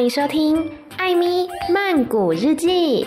[0.00, 0.56] 欢迎收听
[0.96, 3.04] 《艾咪曼谷日记》。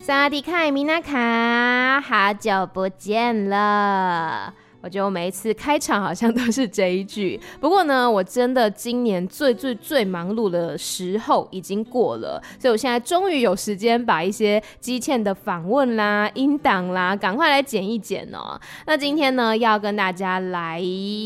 [0.00, 4.54] 萨迪卡，米娜卡，好久不见了。
[4.84, 18.60] 我觉得我每一次开场好像都是这一句， 不过呢，我真的今年最最最忙碌的时候已经过了，所以我现在终于有时间把一些积欠的访问啦、音档啦，赶快来剪一剪哦。
[18.86, 20.78] 那今天呢，要跟大家来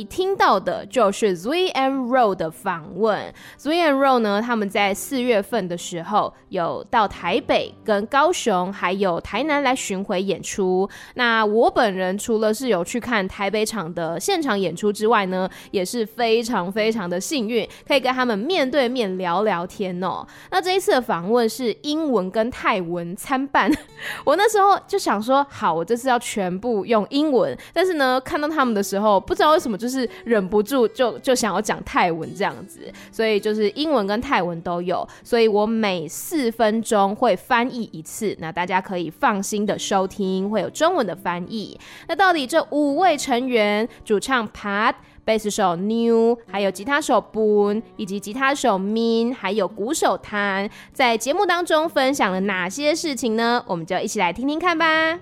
[0.09, 3.35] 听到的就是 z e and Roll 的访问。
[3.57, 10.89] z e and Roll 呢，他们在四月份的时候有到台北、跟高雄还有台南来巡回演出。
[11.15, 20.23] 那我本人除了是有去看台台北场的现场演出之外呢，也是非常非常的幸运，可以跟他们面对面聊聊天哦。
[20.51, 23.73] 那这一次的访问是英文跟泰文参半，
[24.23, 32.81] 我那时候就想说，好，我这次要全部用英文，但是呢，看到他们的时候，不知道为什么就是忍不住就就想要讲泰文这样子，
[33.11, 41.81] 所以就是英文跟泰文都有，所以我每四分钟会翻译一次，那大家可以放心的收听，会有中文的翻译。
[42.09, 44.95] 那到底这五位成成员：主唱 Pat、
[45.25, 53.63] 贝斯手 New，还有吉他手 Boon，以及吉他手 Min，还有鼓手 Tan，在节目当中分享了哪些事情呢？
[53.67, 55.19] 我们就一起来听听看吧。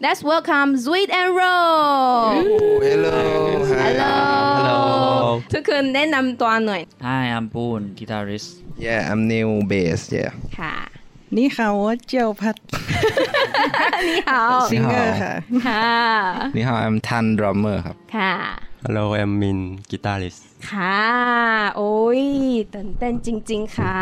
[0.00, 1.42] Let's welcome zoe and Ro.
[1.42, 3.82] Oh, hello, hello, hello.
[4.54, 5.42] hello.
[5.50, 6.84] hello.
[7.00, 8.62] Hi, I'm Boon, guitarist.
[8.78, 10.12] Yeah, I'm new bass.
[10.12, 10.30] Yeah.
[11.29, 12.55] 你好，我叫 Pat。
[14.07, 15.07] 你好，Singer
[15.67, 15.85] ค่ะ
[16.55, 18.33] 你好，I'm Tan drummer ครับค่ะ
[18.85, 19.59] Hello I'm Min
[19.91, 21.01] guitarist ค่ะ
[21.77, 22.21] โอ้ย
[22.73, 23.97] ตื่นเต้นจริงๆค่ะ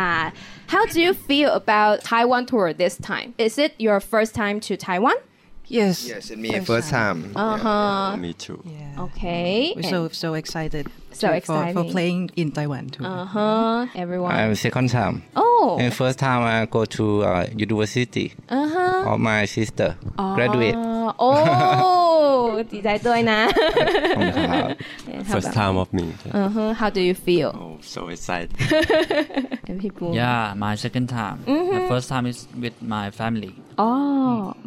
[0.73, 3.29] How do you feel about Taiwan tour this time?
[3.47, 5.17] Is it your first time to Taiwan?
[5.77, 5.95] Yes.
[6.11, 8.17] Yes it's me first time Uh huh.
[8.23, 9.05] Me too Yeah.
[9.05, 9.55] Okay.
[9.77, 10.85] We're so so excited.
[11.21, 11.75] So to- for, exciting.
[11.77, 13.03] for playing in Taiwan too.
[13.05, 13.85] Uh huh.
[14.03, 14.31] Everyone.
[14.39, 15.77] I'm second time Oh.
[15.81, 19.11] and first time I go to uh, university Uh huh.
[19.11, 19.89] of my sister
[20.37, 20.77] graduate
[21.19, 21.31] โอ้
[22.71, 23.39] ดีใจด้วยนะ
[24.17, 24.69] ขอบคุณครับ
[25.33, 26.05] First time of me
[26.37, 26.69] Uh huh.
[26.81, 27.49] How do you feel?
[27.63, 28.49] Oh so excited
[29.69, 30.09] And people.
[30.21, 31.37] Yeah my second time
[31.75, 33.51] My first time is with my family
[33.81, 33.89] อ๋อ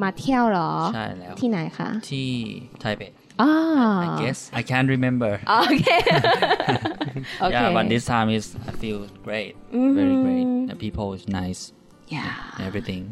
[0.03, 2.29] มาเที่ยวเหรอ ใช่แล้ว ที่ไหนคะ ที่
[2.81, 3.03] ไทเป
[3.43, 3.51] อ่า
[4.05, 5.89] I guess I can't remember โอเค
[7.41, 9.53] โอเ ค Yeah but this time is I feel great
[9.99, 11.63] very great the people is nice
[12.15, 12.31] yeah
[12.69, 13.03] everything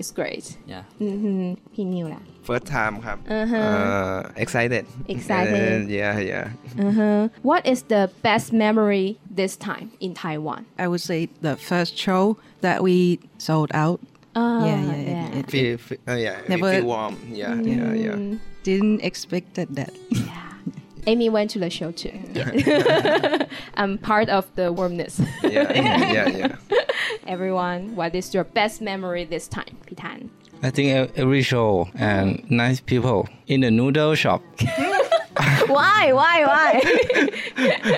[0.00, 1.42] it's great yeah อือหือ
[1.72, 3.56] พี่นิวล่ะ first time ครับ Uh-huh.
[3.68, 4.82] uh, excited
[5.16, 5.78] Excited.
[5.86, 6.46] Uh, yeah yeah
[6.88, 7.20] Uh-huh.
[7.50, 9.06] What is the best memory
[9.40, 10.60] this time in Taiwan?
[10.84, 12.22] I would say the first show
[12.66, 12.96] that we
[13.48, 13.98] sold out.
[14.40, 15.38] Ah, yeah, yeah, it- yeah.
[15.40, 18.16] It, feel, feel, uh, yeah we Never- feel warm yeah yeah yeah
[18.63, 19.93] didn't expected that.
[20.09, 20.39] Yeah.
[21.05, 22.17] Amy went to the show too.
[23.75, 25.19] I'm part of the warmness.
[25.43, 26.55] yeah yeah yeah
[27.27, 30.29] Everyone, what is your best memory this time, Pitan?
[30.61, 34.41] I think every show and nice people in the noodle shop
[35.67, 36.81] why, why, why?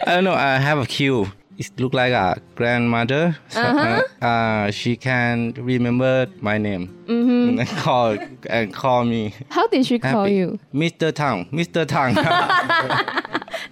[0.07, 0.33] I don't know.
[0.33, 1.31] I have a queue.
[1.57, 3.37] It look like a grandmother.
[3.47, 7.59] So, uh, uh, she can remember my name mm-hmm.
[7.59, 8.17] and call
[8.49, 9.33] and call me.
[9.49, 10.35] How did she call Happy.
[10.35, 10.59] you?
[10.73, 11.13] Mr.
[11.13, 11.87] Tang, Mr.
[11.87, 12.11] Tang.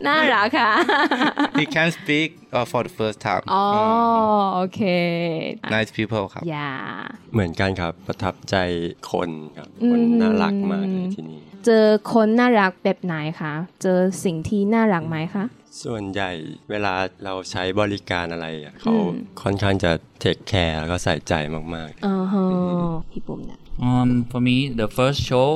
[0.07, 0.71] น่ารักค่ะ
[1.59, 3.44] he can speak uh, for the first time.
[3.53, 3.66] อ๋อ
[4.55, 4.81] โอเค
[5.73, 6.81] Nice people ครับ yeah
[7.33, 8.55] เหมือนกันครับประทับใจ
[9.11, 15.45] คนครับคนน่ารักมากเลยที่นี่ เจอคนน่ารักแบบไหนคะ เจอสิ่งที่น่ารักไหมคะ
[15.84, 16.31] ส่วนใหญ่
[16.69, 18.94] เวลาเราใช้บริการอะไรอะเขา
[19.41, 21.34] ค่อนข้างจะเทคแคร์แล้วก็ใส่ใจ
[21.75, 22.45] มากอือฮะ
[23.11, 25.47] พี่ปุ่มนะ Um, for me, the first show,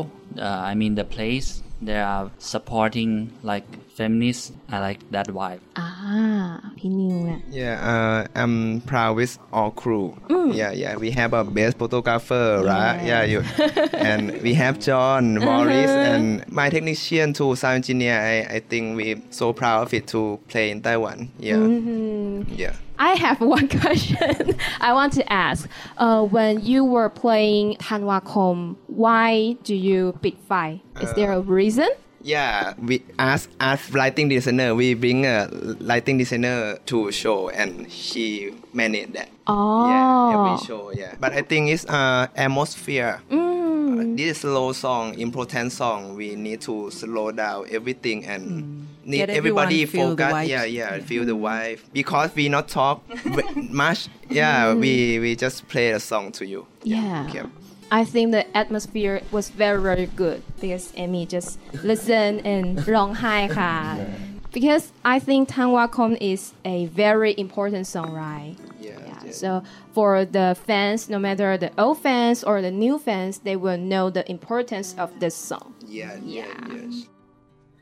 [0.47, 3.11] uh, I mean the place, they are supporting
[3.43, 3.67] like
[3.97, 4.53] feminist.
[4.69, 5.59] I like that vibe.
[5.75, 7.41] Ah, Pinyu.
[7.49, 10.15] Yeah, uh, I'm proud with all crew.
[10.29, 10.55] Mm.
[10.55, 10.95] Yeah, yeah.
[10.95, 12.69] We have a best photographer, yeah.
[12.69, 13.03] right?
[13.03, 13.41] Yeah, you.
[13.93, 16.13] and we have John, Morris, uh-huh.
[16.13, 18.19] and my technician too, sound engineer.
[18.21, 21.31] I, I think we're so proud of it to play in Taiwan.
[21.39, 21.55] Yeah.
[21.55, 22.53] Mm-hmm.
[22.53, 22.75] Yeah.
[22.99, 25.67] I have one question I want to ask.
[25.97, 30.79] Uh, when you were playing Tanwakom, why do you beat five?
[31.01, 31.89] Is uh, there a uh, reason?
[32.27, 34.75] Yeah, we ask ask lighting designer.
[34.75, 35.47] We bring a
[35.79, 39.29] lighting designer to show, and she managed that.
[39.47, 39.87] Oh.
[39.87, 40.91] Yeah, every show.
[40.91, 43.23] Yeah, but I think it's uh atmosphere.
[43.31, 46.19] Uh, this is slow song, important song.
[46.19, 50.49] We need to slow down everything and need Get everybody everyone feel the focus.
[50.51, 53.07] Yeah, yeah, feel the vibe because we not talk
[53.55, 54.09] much.
[54.29, 56.67] Yeah, we we just play the song to you.
[56.83, 57.31] Yeah.
[57.31, 57.47] yeah.
[57.91, 63.47] I think the atmosphere was very very good because Amy just listened and long high
[63.47, 63.97] ha.
[64.51, 68.55] Because I think Tanwa Kong is a very important song, right?
[68.79, 69.19] Yeah, yeah.
[69.25, 69.31] yeah.
[69.31, 69.63] So
[69.93, 74.09] for the fans, no matter the old fans or the new fans, they will know
[74.09, 75.75] the importance of this song.
[75.85, 76.17] Yeah.
[76.23, 76.47] Yeah.
[76.67, 77.07] yeah yes.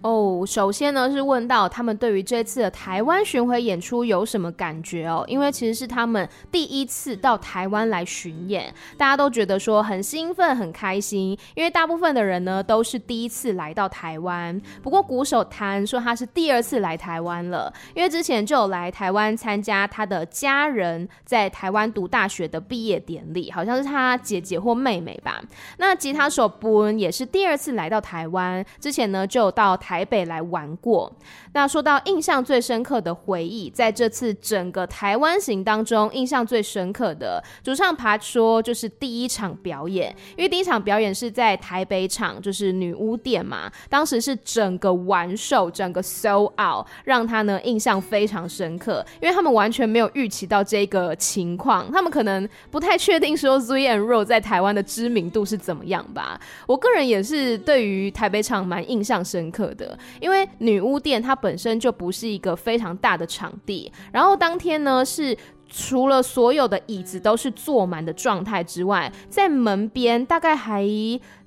[0.06, 5.26] 哦，首先呢是问到他们对于这次的台湾巡回演出有什么感觉哦？
[5.28, 11.36] 因为其实是他们第一次到台湾来巡演，大家都觉得说很兴奋、很开心。
[11.56, 25.42] 因为大部分的人呢都是第一次来到台湾，不过鼓手谭说他是第二次来台湾了，因为之前就有来台湾参加他的家人在台湾读大学的毕业典礼，好像是他姐姐或妹妹吧。
[25.80, 31.10] 那吉他手布恩也是第二次来到台湾，之前呢就有到台台北来玩过。
[31.54, 56.38] 那说到印象最深刻的回忆，在这次整个台湾行当中，印象最深刻的主唱爬说就是第一场表演，因为第一场表演是在台北场，就是女巫店嘛，当时是整个完售，整个 so out，让他呢印象非常深刻，因为他们完全没有预期到这个情况，他们可能不太确定说 Zoe and Ro 在台湾的知名度是怎么样吧。
[56.68, 65.38] 我个人也是对于台北场蛮印象深刻的，因为女巫店它本身就不是一个非常大的场地，然后当天呢是。
[65.68, 70.86] 除了所有的椅子都是坐满的状态之外，在门边大概还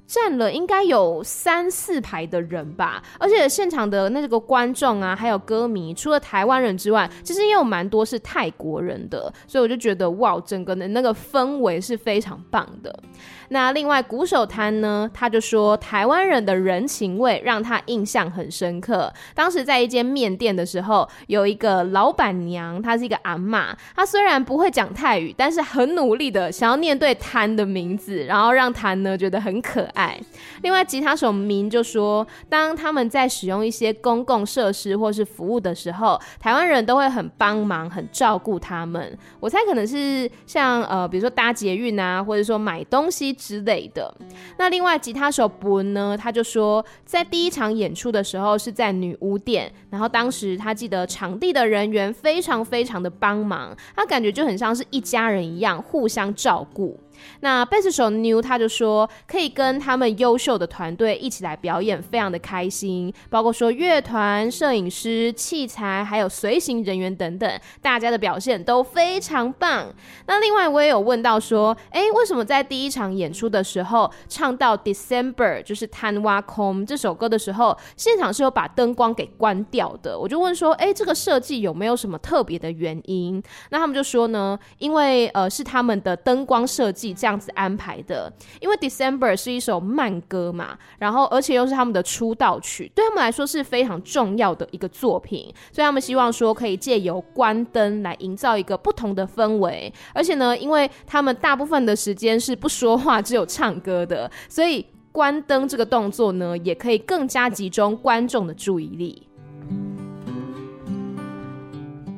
[0.08, 13.02] 站了应该有三四排的人吧，而且现场的那个观众啊，还有歌迷，除了台湾人之外，其实也有蛮多是泰国人的，所以我就觉得哇，整个的那个氛围是非常棒的。
[13.48, 19.12] 那另外鼓手谭呢，他就说台湾人的人情味让他印象很深刻。
[19.34, 30.18] 当时在一间面店的时候，有一个老板娘，她是一个阿嬷，她虽然不会讲泰语，但是很努力的想要念对谭的名字，然后让谭呢觉得很可爱。
[30.62, 39.16] 另外吉他手明就说，当他们在使用一些公共设施或是服务的时候，台湾人都会很帮忙、很照顾他们。
[39.40, 44.12] 我猜可能是像呃，比如说搭捷运啊，或者说买东西之类的。
[44.58, 56.98] 那另外吉他手博呢，他就说，在第一场演出的时候是在女巫店，然后当时他记得场地的人员非常非常的帮忙，他感觉就很像是一家人一样，互相照顾。
[57.40, 63.12] 那贝斯手 New 他就说，可以跟他们优秀的团队一起来表演，非常的开心。
[63.30, 69.92] 包括说乐团、摄影师、器材，还有随行人员等等，大家的表现都非常棒。
[70.26, 80.18] 那另外我也有问到说，哎，为什么在第一场演出的时候唱到 December 就是 Tanwa Kom 这首歌的时候，现场是有把灯光给关掉的？
[80.18, 83.42] 我就问说，哎，这个设计有没有什么特别的原因？
[83.70, 87.07] 那他们就说呢，因为呃是他们的灯光设计。
[87.12, 109.26] 这样子安排的，因为 December 是一首慢歌嘛，然后而且又是他们的出道曲，对他们来说是非常重要的一个作品，所以他们希望说可以借由关灯来营造一个不同的氛围，而且呢，因为他们大部分的时间是不说话，只有唱歌的，所以关灯这个动作呢，也可以更加集中观众的注意力。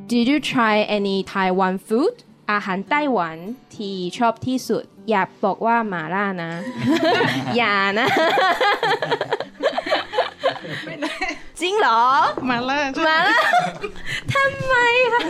[0.08, 2.14] Did you try any Taiwan food?
[2.50, 3.36] อาหารไต้หวัน
[3.76, 6.52] ที่ชอบที่สุด อยากบอกว่าหมาล่านะ
[7.56, 8.08] อย่านะ
[11.60, 12.02] จริงเหรอ
[12.48, 13.40] มาล่าหมาล่า
[14.34, 14.74] ทำไม
[15.06, 15.20] อะ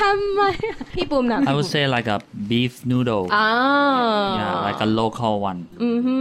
[0.00, 2.18] ทำไมอะพี่ปุ่มนะ I would say like a
[2.50, 3.24] beef noodle.
[3.36, 3.48] อ่า
[4.38, 5.60] Yeah, like a local one.
[5.82, 6.16] อือฮึ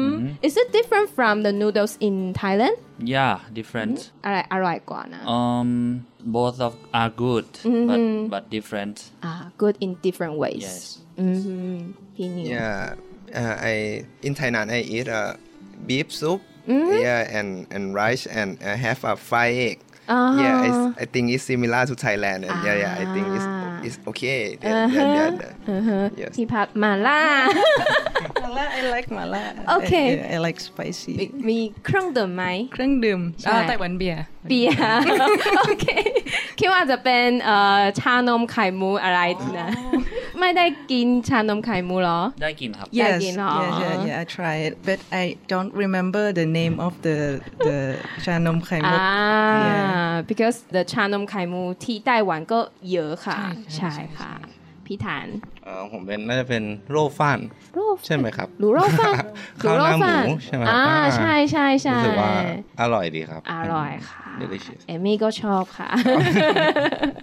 [0.47, 2.75] Is it different from the noodles in Thailand
[3.15, 3.97] Yeah, different.
[4.25, 5.69] อะไรอร่อยกว่านะ Um,
[6.25, 7.85] both of are good mm-hmm.
[7.85, 11.93] but but different ah good in different ways yes mm-hmm.
[12.17, 12.95] yeah
[13.33, 15.37] uh, i in thailand i eat a uh,
[15.85, 16.97] beef soup mm-hmm.
[16.97, 20.41] yeah and and rice and i have a fried egg Uh-huh.
[20.43, 22.41] Yeah, it's, I think it's similar to Thailand.
[22.49, 23.85] And yeah, yeah, I think it's Ah.
[23.87, 24.41] it's okay.
[24.61, 25.29] Yeah, yeah, yeah,
[25.67, 26.09] yeah.
[26.21, 26.31] Yes.
[26.35, 27.21] ที่พัดหมาล่า
[28.43, 29.43] มาล่า I like มาล่า
[29.77, 30.07] Okay.
[30.31, 31.13] I, I like spicy
[31.49, 34.75] มีเครื่องดื่มไหมเครื่องดื่มใช่อ่าไต้หวันเบียร์เบียร์
[35.59, 35.85] โอเค
[36.59, 39.19] คิดว่าจะเป็นเอ่อชานมไข่มุกอะไร
[39.59, 39.69] นะ
[40.39, 43.81] ไม่ได้กินชานมไข่มุกเหรอ ได้กินครับ yes Daging, yeah, aw.
[43.81, 47.17] yeah yeah I try it but I don't remember the name of the
[47.67, 47.77] the
[48.25, 49.94] ชานมไข่มุกอ่า Yeah.
[50.29, 52.59] because the ชานมไข่มูที่ไต้หวันก็
[52.91, 53.37] เยอะค่ะ
[53.75, 54.33] ใช่ค่ะ
[54.85, 55.27] พี่ฐาน
[55.63, 57.39] เออผมเป็นน่าจะเป็นโรฟัน
[57.75, 59.15] โรฟใช่ไหมครับหรือโรฟัน
[59.61, 60.13] ข้าวหน้าหมู
[60.45, 60.85] ใช่ไหมอ่า
[61.17, 62.33] ใช่ใช่ใช่รู้สึกว่า
[62.81, 65.89] อร่อยดีครับ อร่อยค่ะ delicious เอมี่ก็ชอบค่ะ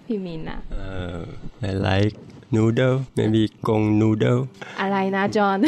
[0.06, 0.80] พี่มินอะเอ
[1.16, 1.20] อ
[1.70, 2.16] I like
[2.54, 4.40] noodle maybe กง noodle
[4.80, 5.58] อะไรนะจอห์น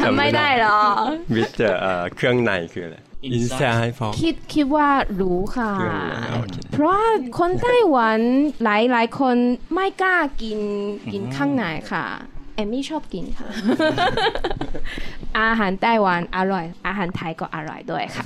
[0.00, 0.80] จำไม่ได้หรอ
[1.34, 1.70] with the
[2.16, 4.88] เครื่องในคืออะไร inside พอคิดคิดว่า
[5.20, 7.04] รู้ค่ะเครื่องในโอเคเพราะว่า
[7.38, 8.20] คนไต้หวัน
[8.64, 9.36] หลายหลายคน
[9.74, 10.58] ไม่กล้ากิน
[11.12, 12.06] กินข้างในค่ะ
[12.56, 13.48] เอมมี่ชอบกินค่ะ
[15.40, 18.24] อาหารไต้หวันอร่อย อาหารไทยก็อร่อยด้วยค่ะ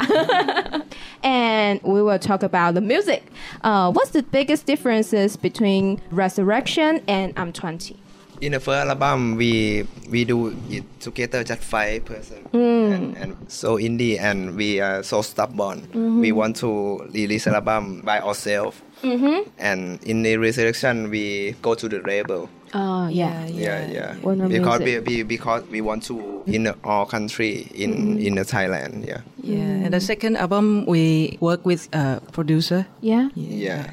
[1.47, 3.23] and we will talk about the music
[3.69, 5.85] uh, what's the biggest differences between
[6.23, 8.04] resurrection and i'm 20
[8.45, 12.93] In the first album, we we do it together just five person, hmm.
[12.93, 15.89] and, and so indie, and we are so stubborn.
[15.89, 16.21] Mm-hmm.
[16.21, 19.49] We want to release an album by ourselves, mm-hmm.
[19.57, 22.53] and in the resurrection, we go to the label.
[22.75, 23.47] oh yeah.
[23.49, 24.21] Yeah, yeah.
[24.21, 28.29] Warner because we, we because we want to in all country in mm-hmm.
[28.29, 29.09] in the Thailand.
[29.09, 32.85] Yeah, Yeah, and the second album we work with a producer.
[33.01, 33.33] yeah.
[33.33, 33.89] Yeah,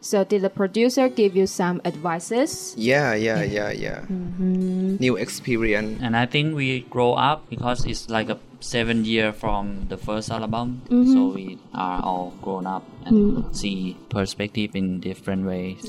[0.00, 4.00] so did the producer give you some advices yeah, yeah, yeah, yeah.
[4.08, 4.96] Mm-hmm.
[4.96, 6.00] New experience.
[6.02, 8.38] and I think we grow up because it's like a
[8.73, 10.67] seven year from the first album
[11.13, 11.45] so we
[11.85, 13.17] are all grown up and
[13.59, 13.77] see
[14.15, 15.83] perspective in different ways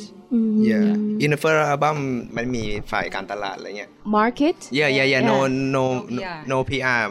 [0.70, 1.22] Yeah.
[1.24, 1.96] In the first album
[2.36, 5.22] มันมีฝ่ายการตลาดอะไรเงี้ย market Yeah, yeah, yeah.
[5.30, 5.36] No,
[5.76, 6.16] no, PR.
[6.18, 7.04] no, no PR.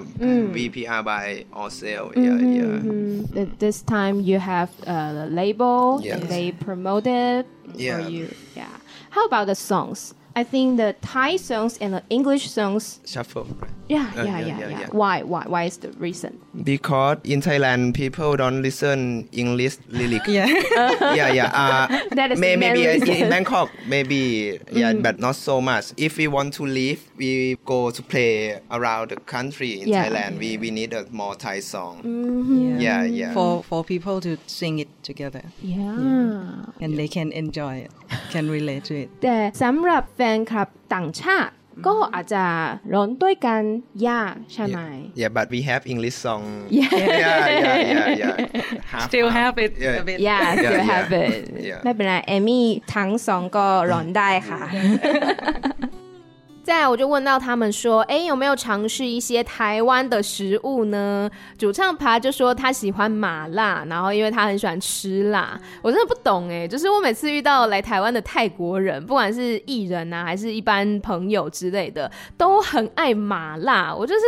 [0.56, 1.26] We PR by
[1.62, 2.12] ourselves.
[2.26, 2.76] Yeah, yeah.
[3.36, 5.78] Th- This time you have uh, the label.
[6.08, 6.14] Yes.
[6.14, 7.44] And they promote it
[7.86, 7.96] Yeah.
[7.96, 8.26] for you.
[8.60, 8.74] Yeah.
[9.16, 10.00] How about the songs?
[10.42, 12.84] I think the Thai songs and the English songs.
[13.14, 13.46] Shuffle.
[13.62, 13.72] Right?
[13.90, 14.80] Yeah, Uh, yeah, yeah, yeah, yeah, yeah.
[14.82, 14.90] yeah.
[15.02, 15.16] Why?
[15.32, 15.44] Why?
[15.54, 16.32] Why is the reason?
[16.72, 19.00] Because in Thailand, people don't listen
[19.32, 20.28] English lyrics.
[20.28, 20.48] Yeah.
[21.20, 21.50] yeah, yeah.
[21.54, 21.86] Uh,
[22.20, 23.10] That is the may, main maybe uh, reason.
[23.24, 24.20] in Bangkok, maybe
[24.72, 25.86] yeah, but not so much.
[25.98, 30.02] If we want to leave, we go to play around the country in Yeah.
[30.06, 30.32] Thailand.
[30.44, 31.96] We we need a more Thai song.
[32.86, 33.34] Yeah, yeah.
[33.38, 36.82] For for people to sing it together, Yeah.
[36.84, 37.92] and they can enjoy it,
[38.34, 39.08] can relate to it.
[39.24, 41.54] แต่สำหรับแฟนคลับต่างชาติ
[41.87, 42.45] ก็อาจจะ
[42.95, 43.63] ร้องด้วยกัน
[44.09, 44.81] ยากใช่ไหม
[45.21, 46.43] Yeah, but we have English song.
[46.79, 46.91] Yeah.
[47.23, 48.35] yeah, yeah, yeah, yeah.
[48.93, 49.39] Half, Still half.
[49.41, 50.03] have it Yeah.
[50.03, 50.19] a bit.
[50.29, 50.93] Yeah, still yeah.
[50.93, 51.41] have it.
[51.71, 51.81] Yeah.
[51.85, 54.61] ไม่เป็นไรเอมี่ทั้งสองก็ร้องได้ค่ะ
[56.63, 61.29] 再来我就问到他们说，哎，有没有尝试一些台湾的食物呢？
[61.59, 65.59] 主唱爬就说他喜欢麻辣，然后因为他很喜欢吃辣。
[65.83, 73.95] 我真的不懂哎，就是我每次遇到来台湾的泰国人，不管是艺人啊，还是一般朋友之类的，都很爱麻辣。
[73.95, 74.21] 我就是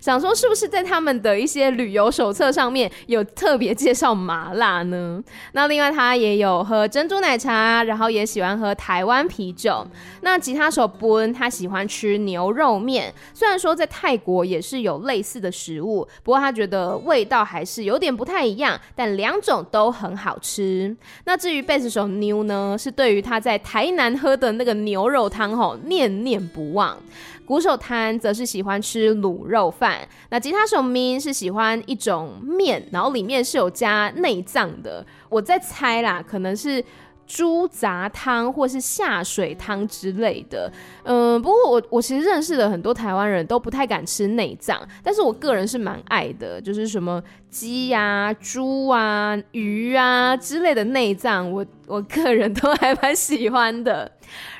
[0.00, 5.22] 想说，是不是在他们的一些旅游手册上面有特别介绍麻辣呢？
[5.52, 9.86] 那另外他也有喝珍珠奶茶，然后也喜欢喝台湾啤酒。
[10.22, 20.96] 那吉他手布恩他喜欢吃牛肉面，虽然说在泰国也是有类似的食物，不过他觉得味道还是有点不太一样，但两种都很好吃。
[21.24, 26.96] 那至于贝斯手妞呢，是对于他在台南喝的那个牛肉汤吼念念不忘。
[27.44, 35.04] 鼓手摊则是喜欢吃卤肉饭，那吉他手明是喜欢一种面，然后里面是有加内脏的。
[35.28, 36.84] 我在猜啦，可能是
[37.32, 40.70] 猪杂汤或是下水汤之类的。
[41.04, 54.10] 嗯，不过我我其实认识的很多台湾人都不太敢吃内脏，但是我个人是蛮爱的，就是什么鸡啊、猪啊、鱼啊之类的内脏，我我个人都还蛮喜欢的。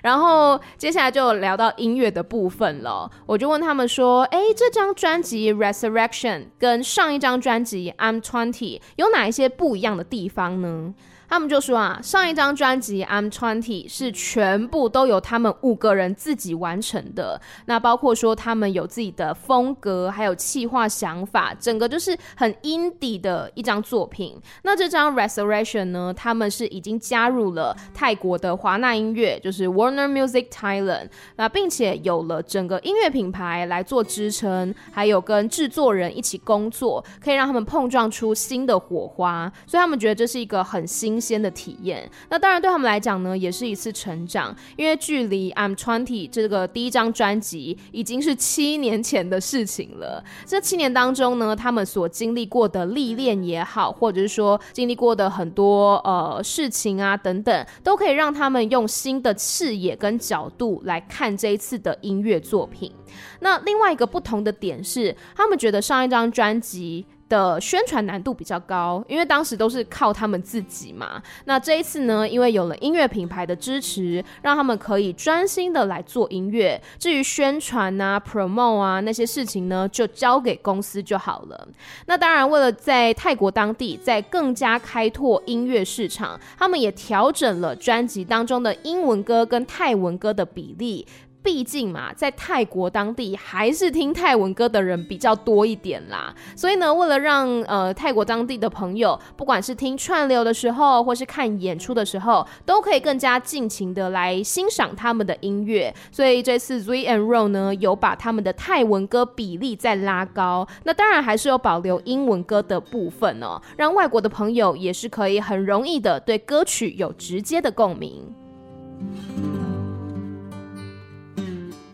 [0.02, 10.94] 然后接下来就聊到音乐的部分了，我就问他们说：“哎，这张专辑《Resurrection》跟上一张专辑《I'm Twenty》有哪一些不一样的地方呢？”
[11.30, 24.36] 他们就说啊，上一张专辑《I'm Twenty》是全部都由他们五个人自己完成的，那包括说他们有自己的风格，还有企划想法，整个就是很 indie 的一张作品。
[24.64, 42.08] 那这张《Resurrection》呢，他们是已经加入了泰国的华纳音乐，就是 Warner Music Thailand，那并且有了整个音乐品牌来做支撑，还有跟制作人一起工作，可以让他们碰撞出新的火花，所以他们觉得这是一个很新鲜的体验。
[42.28, 50.24] 那当然对他们来讲呢，也是一次成长，因为距离《I'm Twenty》这个第一张专辑已经是七年前的事情了。
[50.46, 62.92] 这七年当中呢，他们所经历过的历练也好，或者是说经历过的很多呃事情啊等等，都可以让他们用新的视野跟角度来看这一次的音乐作品。
[63.40, 71.22] 那另外一个不同的点是，他们觉得上一张专辑的宣传难度比较高，因为当时都是靠他们自己嘛。
[71.46, 76.78] 那这一次呢，因为有了音乐品牌的支持，让他们可以专心的来做音乐。
[76.98, 81.68] 至于宣传啊、promote 啊那些事情呢，就交给公司就好了。
[82.06, 91.06] 那当然，为了在泰国当地再更加开拓音乐市场，他们也调整了专辑当中的英文歌跟泰文歌的比例。
[91.42, 118.22] 毕竟嘛，在泰国当地还是听泰文歌的人比较多一点啦，所以呢，为了让呃泰国当地的朋友，不管是听串流的时候，或是看演出的时候，都可以更加尽情的来欣赏他们的音乐，所以这次 Zui and Ro 呢有把他们的泰文歌比例再拉高，那当然还是有保留英文歌的部分哦，让外国的朋友也是可以很容易的对歌曲有直接的共鸣。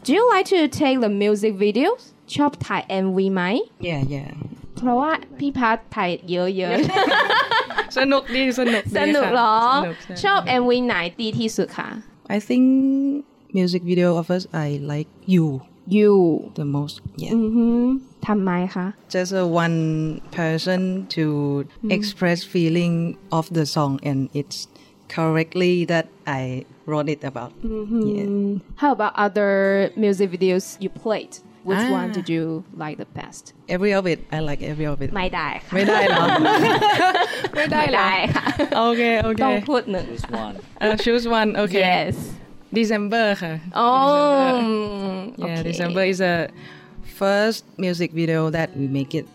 [0.05, 2.01] Do you like to take the music videos
[2.35, 3.43] ชอบถ่าย MV ไหม
[3.89, 4.31] Yeah yeah
[4.77, 9.55] เพราะว่าพี่พัดถ่ายเยอะๆ สนุกดีสนุกดี สนุกเหรอ
[9.85, 11.89] สนุกใ ชอบ MV ไหนดีที่สุดคะ
[12.35, 12.65] I think
[13.57, 15.45] music video of us I like you
[15.97, 16.13] You
[16.59, 17.67] the most yeah อือฮึ
[18.27, 19.79] ทำไมคะ just a one
[20.39, 20.81] person
[21.15, 21.25] to
[21.95, 22.95] express feeling
[23.37, 24.59] of the song and it's
[25.15, 26.05] correctly that
[26.39, 27.51] I wrote it about
[28.11, 29.51] yeah How about other
[30.03, 31.33] music videos you played
[31.69, 31.97] Which Ah.
[31.99, 32.43] one did you
[32.83, 33.43] like the best
[33.75, 36.23] every of it I like every of it ไม่ได้ค่ะ ไม่ได้เหรอ
[37.55, 38.45] ไม่ได้ค่ะ
[38.77, 40.55] โ อ เคโอเค ต้องพูดหนึ่ง This one.
[40.83, 42.15] uh, choose one okay Yes
[42.79, 43.89] December ค่ะ อ๋อ
[45.47, 46.35] Yeah, December is a
[47.21, 49.25] first music video that we make it.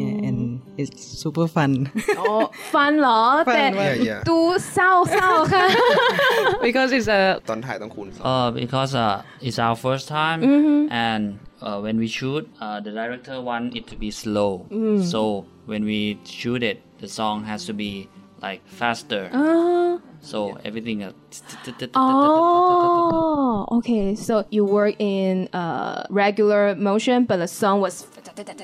[0.00, 0.38] Yeah, and
[0.80, 1.70] it's super fun
[2.20, 2.32] อ๋อ
[2.72, 3.20] ฟัน เหรอ
[3.52, 4.20] แต่ Yeah, yeah.
[4.30, 4.38] ดู
[4.72, 5.64] เศร้าเศร้าค่ะ
[6.66, 10.40] because it's a ตอนถ่ายต้องคูณสอง Uh, because uh, it's our first time,
[11.08, 11.22] and
[11.66, 14.50] uh, when we shoot, uh, the director want it to be slow.
[15.12, 15.20] So
[15.70, 16.00] when we
[16.40, 17.90] shoot it, the song has to be
[18.41, 19.29] like faster.
[20.21, 21.13] So everything.
[21.93, 24.15] Oh, okay.
[24.15, 28.07] So you work in uh, regular motion, but the song was.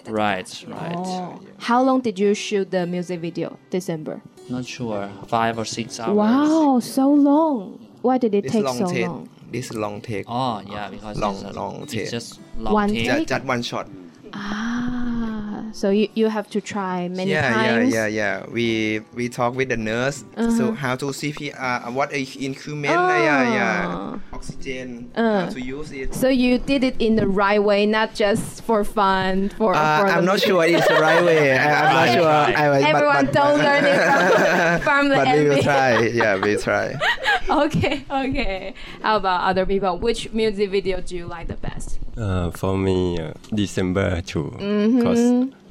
[0.07, 1.39] Right, right.
[1.59, 3.57] How long did you shoot the music video?
[3.69, 4.21] December.
[4.49, 5.09] Not sure.
[5.27, 6.17] Five or six hours.
[6.17, 7.79] Wow, so long.
[8.01, 9.29] Why did it take so long?
[9.51, 10.25] This long take.
[10.27, 12.09] Oh yeah, because long, long take.
[12.09, 13.27] Just one take.
[13.27, 13.87] just one shot.
[14.33, 17.93] Ah, so you, you have to try many yeah times.
[17.93, 20.23] yeah yeah yeah we we talk with the nurse
[20.57, 26.27] so how to CPR what is instrument yeah yeah oxygen how to use it So
[26.29, 29.49] you did it in the right way, not just for fun.
[29.57, 31.57] For, Uh, for I'm the not sure it's the right way.
[31.57, 32.27] I, I'm not sure.
[32.29, 35.91] I, but, Everyone but, don't but, learn it from, from the But we will try.
[36.07, 36.95] Yeah, we try.
[37.51, 38.73] Okay, okay.
[39.01, 39.97] How about other people?
[39.99, 41.99] Which music video do you like the best?
[42.15, 44.49] Uh, for me uh, December too
[44.95, 45.23] because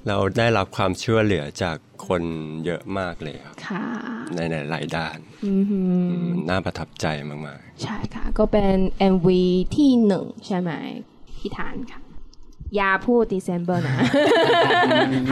[0.09, 2.23] เราได้รับความช่วยเหลือจากคน
[2.65, 3.85] เยอะมากเลยครับค่ะ
[4.37, 5.19] ในหลายๆด้าน
[6.11, 8.77] มันน่าประทับใจมากๆ ใช่ค่ะ ก็เป็น
[9.15, 9.27] MV
[9.77, 10.71] ที่หนึ่งใช่ไหม
[11.39, 12.01] พี่ทานค่ะ
[12.77, 13.99] อย่าพูด December นะ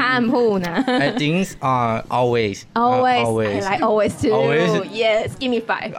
[0.00, 0.76] ห้ามพูดนะ
[1.06, 1.36] I think
[1.72, 2.56] uh, always.
[2.76, 3.54] Uh, always always.
[3.64, 4.70] I like always too Always?
[5.02, 5.90] yes give me five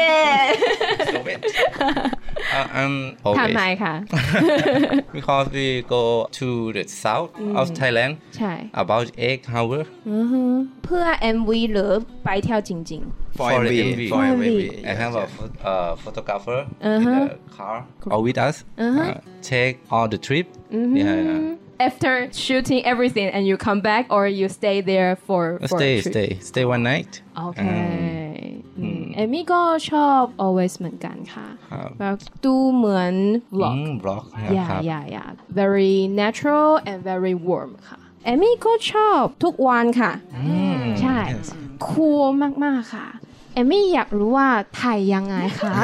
[0.00, 0.40] yeah
[2.57, 2.93] Uh, um,
[3.39, 3.81] ทำ ไม always.
[3.83, 3.93] คะ
[5.15, 6.03] because we go
[6.39, 7.29] to the south
[7.59, 8.53] of Thailand ใช่
[8.83, 9.85] about eight hours.
[10.83, 11.05] เพื่อ
[11.35, 11.91] MV หรือ
[12.23, 13.03] ไปเที่ยวจริง
[13.37, 13.99] For, For the MV.
[13.99, 14.01] MV.
[14.13, 14.45] For MV.
[14.49, 14.61] MV.
[14.91, 17.21] I have a pho- uh, photographer in the
[17.57, 17.77] car
[18.13, 18.55] or with us.
[18.77, 19.13] Uh,
[19.53, 20.47] take all the trip.
[21.01, 25.66] Yeah,ๆ After shooting everything and you come back or you stay there for yeah.
[25.68, 26.12] for a Stay, trip?
[26.14, 27.12] stay, stay one night.
[27.36, 27.64] โอเค
[29.16, 33.14] เอมมี่ก็ชอบ always เหมือนกันค่ะครับแบบดูเหมือน
[33.56, 34.22] vlog Mm, vlog.
[34.54, 35.24] อย่าครับอย่าอย่า
[35.60, 40.12] very natural and very warm ค่ะเอมมี่ก็ชอบทุกวันค่ะ
[41.00, 41.18] ใช่
[41.88, 42.24] คูล
[42.64, 43.06] มากๆค่ะ
[43.54, 44.48] เอมมี่อยากรู้ว่า
[44.80, 45.74] ถ่ายยังไงคะ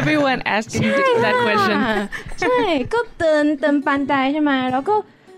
[0.00, 0.90] everyone asking
[1.24, 1.78] that question
[2.40, 2.58] ใช่
[2.92, 4.94] ก็เดินเดินปันไดใช่ไหมแล้วก็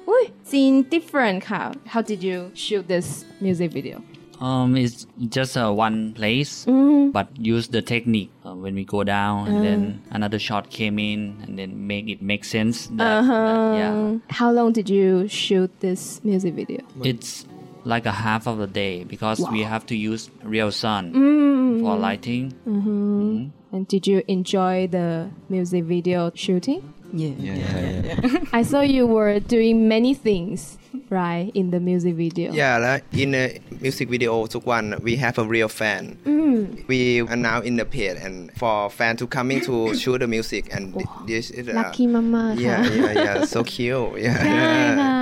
[0.08, 4.02] Ooh, seem different how how did you shoot this music video
[4.40, 7.10] um it's just uh, one place mm-hmm.
[7.10, 9.62] but use the technique uh, when we go down and uh.
[9.62, 13.32] then another shot came in and then make it make sense that, uh-huh.
[13.32, 17.46] that, yeah how long did you shoot this music video it's
[17.84, 19.50] like a half of the day because wow.
[19.52, 21.84] we have to use real sun mm-hmm.
[21.84, 22.88] for lighting mm-hmm.
[22.88, 23.76] mm-hmm.
[23.76, 27.34] and did you enjoy the music video shooting yeah.
[27.38, 28.44] Yeah, yeah, yeah.
[28.52, 32.52] I saw you were doing many things, right, in the music video.
[32.52, 36.18] Yeah, like in the music video, Tukwan, we have a real fan.
[36.24, 36.86] Mm.
[36.88, 40.74] We are now in the pit and for fan to coming to shoot the music
[40.74, 40.94] and
[41.26, 42.54] this is uh, Lucky mama.
[42.56, 43.44] Yeah, yeah, yeah.
[43.44, 44.20] So cute.
[44.20, 44.44] Yeah.
[44.44, 45.19] yeah.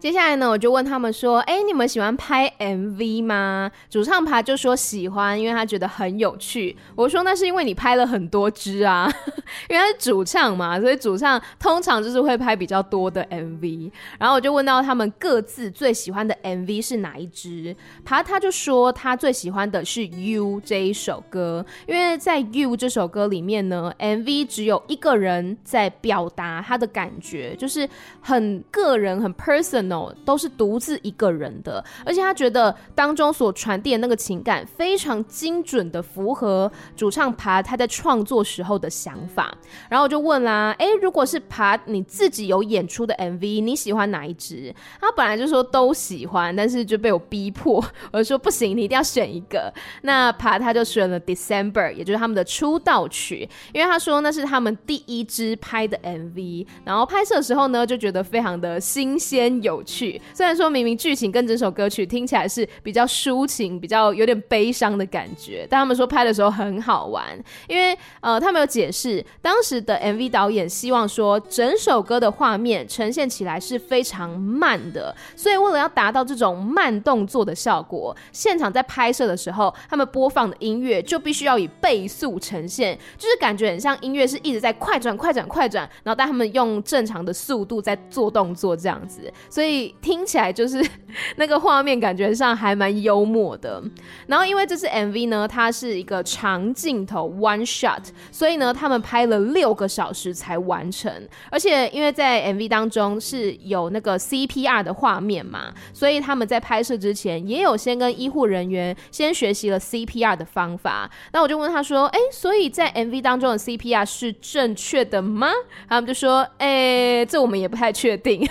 [0.00, 6.74] 接下来呢，我就问他们说：“哎，你们喜欢拍 MV 吗？”主唱爬就说喜欢，因为他觉得很有趣。
[6.96, 9.12] 我说：“那是因为你拍了很多支啊，
[9.68, 27.86] 因为他是主唱嘛，所以主唱通常就是会拍比较多的 MV。”然后我就问到他们各自最喜欢的 MV 是哪一支，爬他就说他最喜欢的是《You》这一首歌，因为在《You》这首歌里面呢，MV 只有一个人在表达他的感觉，就是
[28.22, 29.89] 很个人、很 person。
[30.24, 39.56] 都是独自一个人的，而且他觉得当中所传递的那个情感非常精准的符合主唱爬他在创作时候的想法。
[39.88, 44.74] 然后我就问啦，哎，如果是爬你自己有演出的 MV，你喜欢哪一支？
[45.00, 49.72] 他本来就说都喜欢，但是就被我逼迫， 我就说不行，你一定要选一个。
[50.02, 67.26] 那爬他就选了 December，也就是他们的出道曲，因为他说那是他们第一支拍的 MV，然后拍摄的时候呢，就觉得非常的新鲜有趣，虽然说明明剧情跟整首歌曲听起来是比较抒情、比较有点悲伤的感觉，但他们说拍的时候很好玩，
[67.68, 89.69] 因为呃，他们有解释，当时的 MV 导演希望说整首歌的画面呈现起来是非常慢的，所以为了要达到这种慢动作的效果，现场在拍摄的时候，他们播放的音乐就必须要以倍速呈现，就是感觉很像音乐是一直在快转、快转、快转，然后但他们用正常的速度在做动作这样子，所以。
[89.70, 90.84] 所以听起来就是
[91.36, 93.80] 那个画面，感觉上还蛮幽默的。
[94.26, 98.02] 然后因为这支 MV 呢，它是一个长镜头 one shot，
[98.32, 101.12] 所以呢，他们拍了六个小时才完成。
[101.52, 111.08] 而且因为在 MV 当中是有那个 CPR 的画面嘛，所以他们在拍摄之前也有先跟医护人员先学习了 CPR 的方法。
[111.32, 115.48] 那我就问他说：“哎，所以在 MV 当中的 CPR 是正确的吗？”
[115.88, 118.44] 他们就说：“哎，这我们也不太确定。”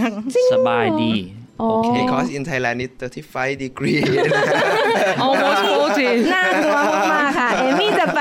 [0.52, 1.37] สบายดี Okay.
[1.58, 4.00] Because in Thailand it's 35 degree.
[5.26, 5.60] Almost
[5.96, 6.32] 40.
[6.34, 6.78] น่ากลัว
[7.12, 8.20] มากๆค่ะ เอมี่จะไป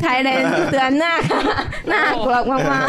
[0.00, 1.40] ไทยแลนด์เดือนหน้าค่ะ
[1.92, 2.36] น่ากลัว
[2.72, 2.88] มาก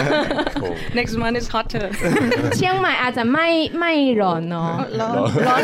[0.49, 1.85] ๆ Next month is hotter.
[2.55, 3.47] เชียงใหม่อาจจะไม่
[3.79, 5.15] ไม่ร้อนเนาะ ร้อน
[5.47, 5.61] ร้อน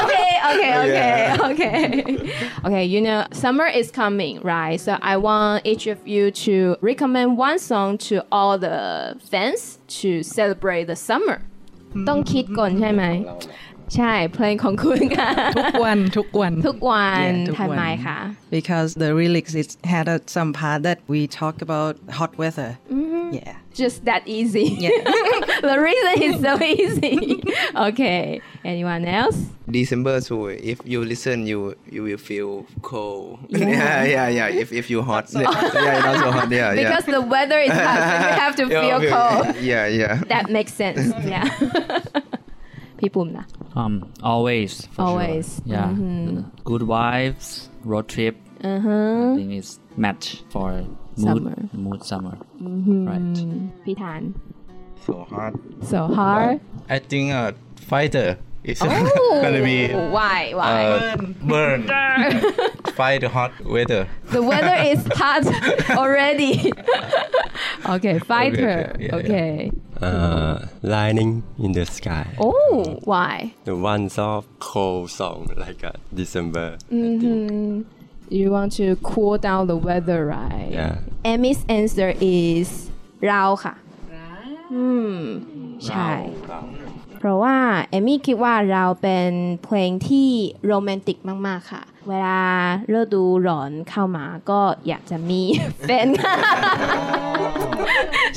[0.00, 1.14] okay okay okay
[1.48, 1.78] okay
[2.66, 6.54] okay you know summer is coming right so I want each of you to
[6.90, 8.78] recommend one song to all the
[9.30, 9.60] fans
[10.00, 11.38] to celebrate the summer
[12.07, 13.03] ต้องคิดก่อนใช่ไหม
[13.96, 18.18] ใช่ เพลงของคุณค่ะ ทุกวันทุกวัน ทุกวัน Yeah, ทุกวัน ทำไมคะ
[18.56, 22.70] because the lyrics it had a, some part that we talk about hot weather
[23.38, 24.98] yeah just that easy yeah
[25.68, 27.16] the reason is so easy.
[27.88, 28.40] Okay.
[28.64, 29.38] Anyone else?
[29.70, 30.48] December too.
[30.72, 31.58] If you listen, you
[31.94, 32.50] you will feel
[32.82, 33.38] cold.
[33.48, 34.48] Yeah, yeah, yeah.
[34.62, 36.48] If if you hot, yeah, not so hot.
[36.50, 36.80] Yeah, yeah.
[36.80, 39.44] Because the weather is hot, so you have to feel cold.
[39.72, 40.14] Yeah, yeah.
[40.34, 41.02] That makes sense.
[41.34, 41.46] Yeah.
[42.99, 43.27] people?
[43.75, 44.87] Um, always.
[44.97, 45.55] always.
[45.55, 45.63] Sure.
[45.65, 45.87] Yeah.
[45.89, 46.41] Mm-hmm.
[46.63, 48.37] Good vibes, road trip.
[48.63, 49.31] Uh-huh.
[49.31, 50.71] I think it's match for
[51.15, 51.55] mood, summer.
[51.73, 52.37] mood summer.
[52.61, 53.07] Mm-hmm.
[53.07, 53.85] Right.
[53.85, 54.35] Pitan.
[55.05, 55.55] So hard.
[55.83, 56.59] So hard.
[56.89, 58.37] I think a fighter.
[58.69, 58.87] It's oh,
[59.41, 61.87] gonna be oh, why why uh, burn,
[62.93, 64.07] fight the hot weather.
[64.25, 65.45] The weather is hot
[65.97, 66.71] already.
[67.89, 68.53] okay, fighter.
[68.53, 68.95] okay, her.
[68.99, 69.71] Yeah, okay.
[69.73, 70.07] Yeah.
[70.07, 72.27] Uh, lightning in the sky.
[72.37, 73.55] Oh, why?
[73.65, 76.77] The ones of cold song like uh, December.
[76.91, 77.81] Mm-hmm.
[78.29, 80.69] You want to cool down the weather, right?
[80.69, 80.99] Yeah.
[81.25, 83.55] Emmy's answer is Rao.
[84.69, 85.59] Hmm.
[85.87, 86.09] ใช่
[87.19, 87.57] เพราะว่า
[87.89, 89.31] เอมมี่คิดว่าเราเป็น
[89.63, 90.29] เพลงที่
[90.65, 92.41] โรแมนติกมากๆค่ะ เวลา
[92.93, 95.41] ฤดูร้อนเข้ามาก็อยากจะมี
[95.81, 96.07] แฟน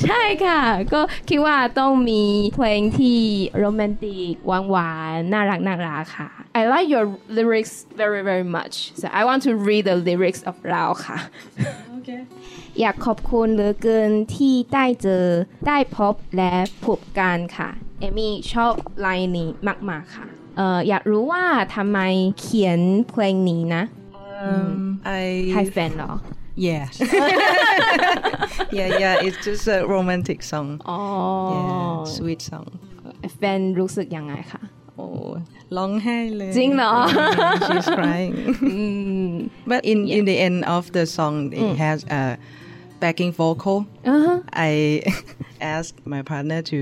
[0.03, 2.23] ใช่ค่ะ ก็คิดว่าต้องมี
[2.55, 3.21] เพลงที่
[3.59, 4.35] โรแมนติก
[4.71, 7.05] หวานๆน่ารักน่ารักค่ะ I like your
[7.37, 11.19] lyrics very very much so I want to read the lyrics of เราค่ะ
[12.81, 15.27] อยากขอบคุณเหลือเกินที่ได้เจอ
[15.69, 17.71] ได้พบและพบกันค่ะ
[18.03, 19.49] เอมี่ชอบไลน์นี้
[19.91, 21.45] มากๆค่ะเอ่ออยากรู้ว่า
[21.77, 21.99] ทำไม
[22.41, 23.85] เขียนเพลงนี้นะ
[24.51, 24.79] Um,
[25.53, 26.13] ใคร I แฟนเหรอ
[26.67, 26.85] yeah
[28.79, 30.99] yeah yeah it's just a romantic song อ๋อ
[31.53, 32.67] yeah sweet song
[33.37, 34.63] แฟนรู้สึกยังไงคะ
[34.97, 35.07] โอ้
[35.77, 36.95] ร้องไห้เลยจริงเหรอ
[37.67, 38.33] she's crying
[39.71, 42.23] but in in the end of the song it has a
[43.03, 43.79] backing vocal
[44.71, 44.73] I
[45.75, 46.81] asked my partner to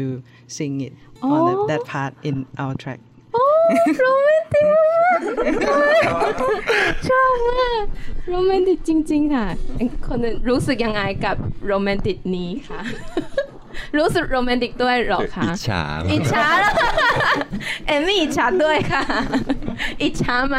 [0.56, 0.94] sing it
[1.29, 2.99] on the, that part in our track
[3.33, 3.45] โอ้
[3.99, 5.19] โรแมนติกมาก
[7.07, 7.83] ชอบมาก
[8.29, 9.47] โรแมนติกจริง ๆ ค่ะ
[10.07, 11.35] คนอื่นรู้สึกยังไงกับ
[11.67, 12.81] โรแมนติกนี้ค่ะ
[13.97, 16.73] รู้สึกโรแมนติกด้วยเหรอคะ อิจฉา อิจฉาแล้ว
[17.87, 19.03] เอมมี่อิจฉาด้วยค่ะ
[20.03, 20.57] อิจฉาไหม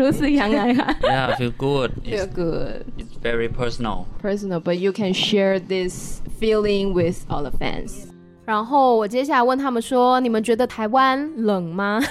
[0.00, 1.90] รู้สึกยังไงคะ Yeah, I feel good.
[2.04, 3.98] Feel It's, good it's very personal.
[4.26, 5.94] personal but you can share this
[6.40, 7.92] feeling with all the fans
[8.51, 12.01] 然后我接下来问他们说：“你们觉得台湾冷吗？”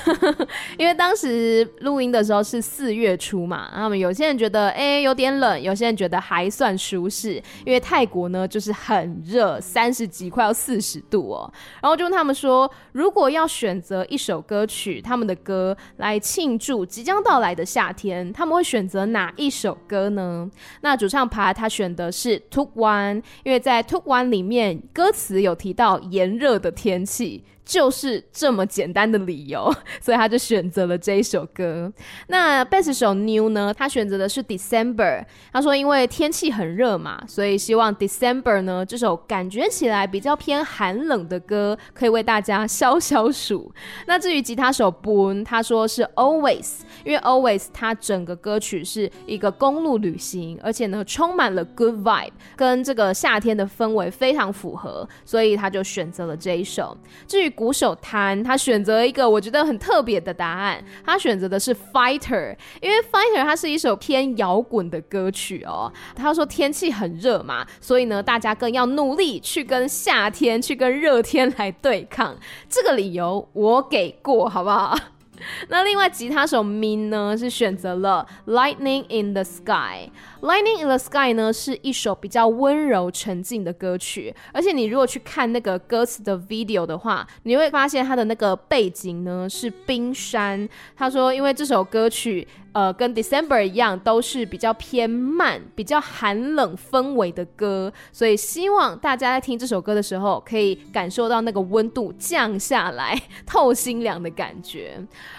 [0.79, 7.35] 因为当时录音的时候是四月初嘛，他们有些人觉得哎有点冷，有些人觉得还算舒适。
[7.66, 11.53] 因为泰国呢就是很热，三十几快要四十度哦。
[11.83, 20.50] 然后就问他们说：“如果要选择一首歌曲，他们的歌来庆祝即将到来的夏天，他们会选择哪一首歌呢？”
[20.81, 31.88] 那主唱爬他选的是 Took One，因为在 Took One 里面歌词有提到炎热的天气，就是这么简单的理由， 所以他就选择了这一首歌。
[32.26, 43.72] 那贝斯手 New 呢，他选择的是 December，他说因为天气很热嘛，所以希望 December 呢这首感觉起来比较偏寒冷的歌，可以为大家消消暑。
[44.09, 56.98] 那至于吉他手 Boon，他说是 Always，因为 Always 它整个歌曲是一个公路旅行，而且呢充满了 good vibe，跟这个夏天的氛围非常符合，所以他就选择了这一首。
[57.28, 65.92] 至于鼓手谭，他选择一个我觉得很特别的答案，他选择的是 Fighter，因为 Fighter 它是一首偏摇滚的歌曲哦。
[66.16, 72.35] 他说天气很热嘛，所以呢大家更要努力去跟夏天、去跟热天来对抗。
[72.66, 74.96] 这个理由我给过，好不好？
[75.68, 80.11] 那另外吉他手 Min 呢是选择了 Lightning in the Sky。
[80.40, 90.68] Lightning in the Sky 呢是一首比较温柔沉静的歌曲，而且你如果去看那个歌词的 video 的话，你会发现它的那个背景呢是冰山。
[90.96, 104.98] 他说，因为这首歌曲呃跟 December 一样，都是比较偏慢、比较寒冷氛围的歌，所以希望大家在听这首歌的时候，可以感受到那个温度降下来、透心凉的感觉。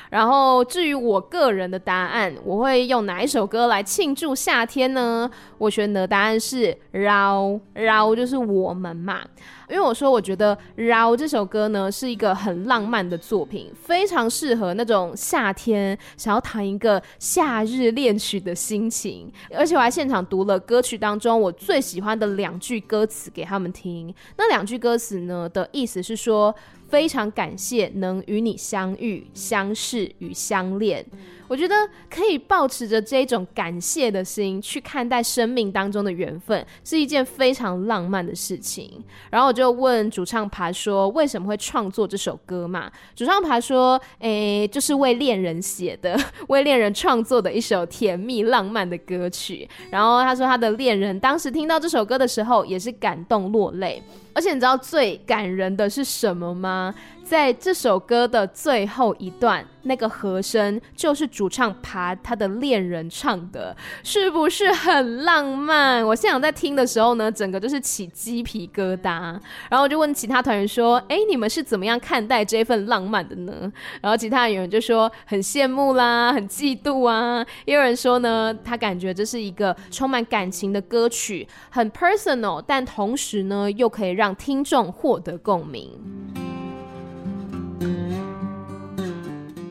[0.09, 5.29] 然后至于我个人的答案，我会用哪一首歌来庆祝夏天呢？
[5.57, 9.21] 我选的答案是《绕绕》，就是我们嘛。
[9.69, 19.31] 因为我说，我觉得《绕》这首歌呢是一个很浪漫的作品，非常适合那种夏天想要弹一个夏日恋曲的心情。
[19.55, 24.13] 而且我还现场读了歌曲当中我最喜欢的两句歌词给他们听。
[24.35, 26.53] 那两句歌词呢的意思是说，
[26.91, 31.05] 非常感谢能与你相遇、相识与相恋。
[31.51, 31.75] 我觉得
[32.09, 39.03] 可以抱持着这种感谢的心去看待生命当中的缘分，是一件非常浪漫的事情。
[39.29, 42.89] 然后我就问主唱爬说，为什么会创作这首歌嘛？
[43.13, 49.67] 主唱爬说，诶、就是为恋人写的， 为恋人创作的一首甜蜜浪漫的歌曲。
[49.89, 54.01] 然后他说，他的恋人当时听到这首歌的时候，也是感动落泪。
[54.33, 56.95] 而且你知道最感人的是什么吗？
[57.31, 66.05] 在这首歌的最后一段，那个和声就是主唱爬他的恋人唱的，是不是很浪漫？
[66.05, 69.39] 我现场在听的时候呢，整个就是起鸡皮疙瘩。
[69.69, 73.71] 然后我就问其他团员说：“哎，你们是怎么样看待这份浪漫的呢？”
[74.03, 85.89] 然后其他人就说：“很羡慕啦，很嫉妒啊。”也有人说呢，他感觉这是一个充满感情的歌曲，很 personal，但同时呢，又可以让听众获得共鸣。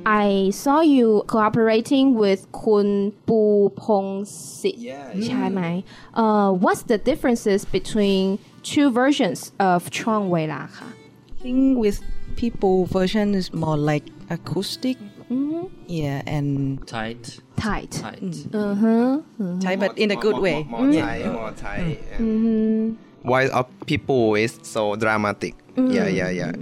[0.06, 5.12] I saw you cooperating with Kun Bu Pong Si yeah.
[5.12, 5.28] Mm.
[5.28, 5.84] Chai Mai.
[6.14, 10.68] Uh, what's the differences between two versions of Chuang Wei La?
[10.68, 12.00] I think with
[12.36, 14.96] people version is more like acoustic.
[15.30, 15.66] Mm-hmm.
[15.86, 17.40] Yeah, and tight.
[17.56, 17.90] Tight.
[17.92, 18.46] Tight.
[18.52, 19.20] Uh huh.
[19.60, 20.64] Tight, but in a good way.
[20.64, 21.00] More mm.
[21.00, 21.98] tight, more tight.
[22.16, 22.94] Hmm.
[23.22, 25.54] Why are people is so dramatic?
[25.76, 25.94] Mm.
[25.94, 26.52] Yeah, yeah, yeah.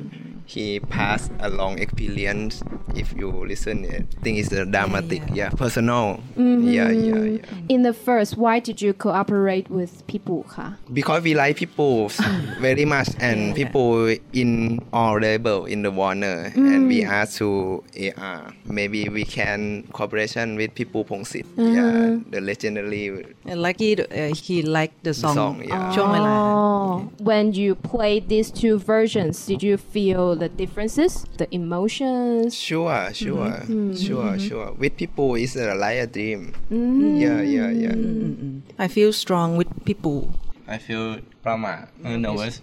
[0.45, 2.63] He passed along experience
[2.99, 5.35] if you listen it I think it's the uh, dramatic yeah, yeah.
[5.35, 6.69] yeah personal mm-hmm.
[6.69, 10.73] yeah, yeah yeah in the first why did you cooperate with people huh?
[10.93, 12.09] because we like people
[12.61, 16.75] very much and people in our label in the Warner mm.
[16.75, 17.09] and we mm.
[17.09, 17.85] asked to
[18.17, 21.59] AR maybe we can cooperation with people Pongsit Mm.
[21.59, 21.75] Uh-huh.
[21.75, 25.93] yeah the legendary and lucky uh, he liked the song, the song yeah.
[25.97, 27.11] oh.
[27.19, 33.15] when you played these two versions did you feel the differences the emotions sure sure,
[33.15, 33.91] sure, mm-hmm.
[33.93, 33.97] Mm-hmm.
[33.97, 34.25] sure.
[34.25, 34.49] Mm-hmm.
[34.49, 36.55] sure With people is uh, like a dream.
[36.71, 37.95] Yeah, yeah, yeah.
[38.79, 40.31] I feel strong with people.
[40.69, 42.61] I feel drama, uh, nervous,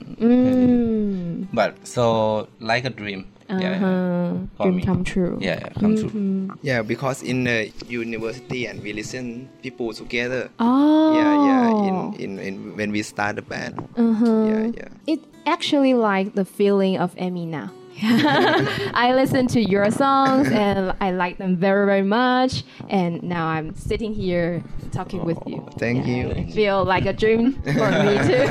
[1.53, 3.25] but so like a dream.
[3.45, 4.49] Yeah, Uh-huh.
[4.57, 4.83] for Dream me.
[4.85, 5.37] come true.
[5.37, 6.49] Yeah, come true.
[6.65, 10.49] Yeah, because in the university and we listen people together.
[10.57, 11.13] Oh.
[11.13, 11.65] Yeah, yeah.
[11.85, 12.13] In, oh.
[12.17, 13.77] in, in when we start the band.
[13.97, 14.49] Uh-huh.
[14.49, 14.89] Yeah, yeah.
[15.05, 17.69] It actually like the feeling of Emina.
[18.02, 23.74] I listen to your songs and I like them very very much and now I'm
[23.74, 25.66] sitting here talking with you.
[25.78, 26.30] Thank you.
[26.30, 28.44] It feel like a dream for me too.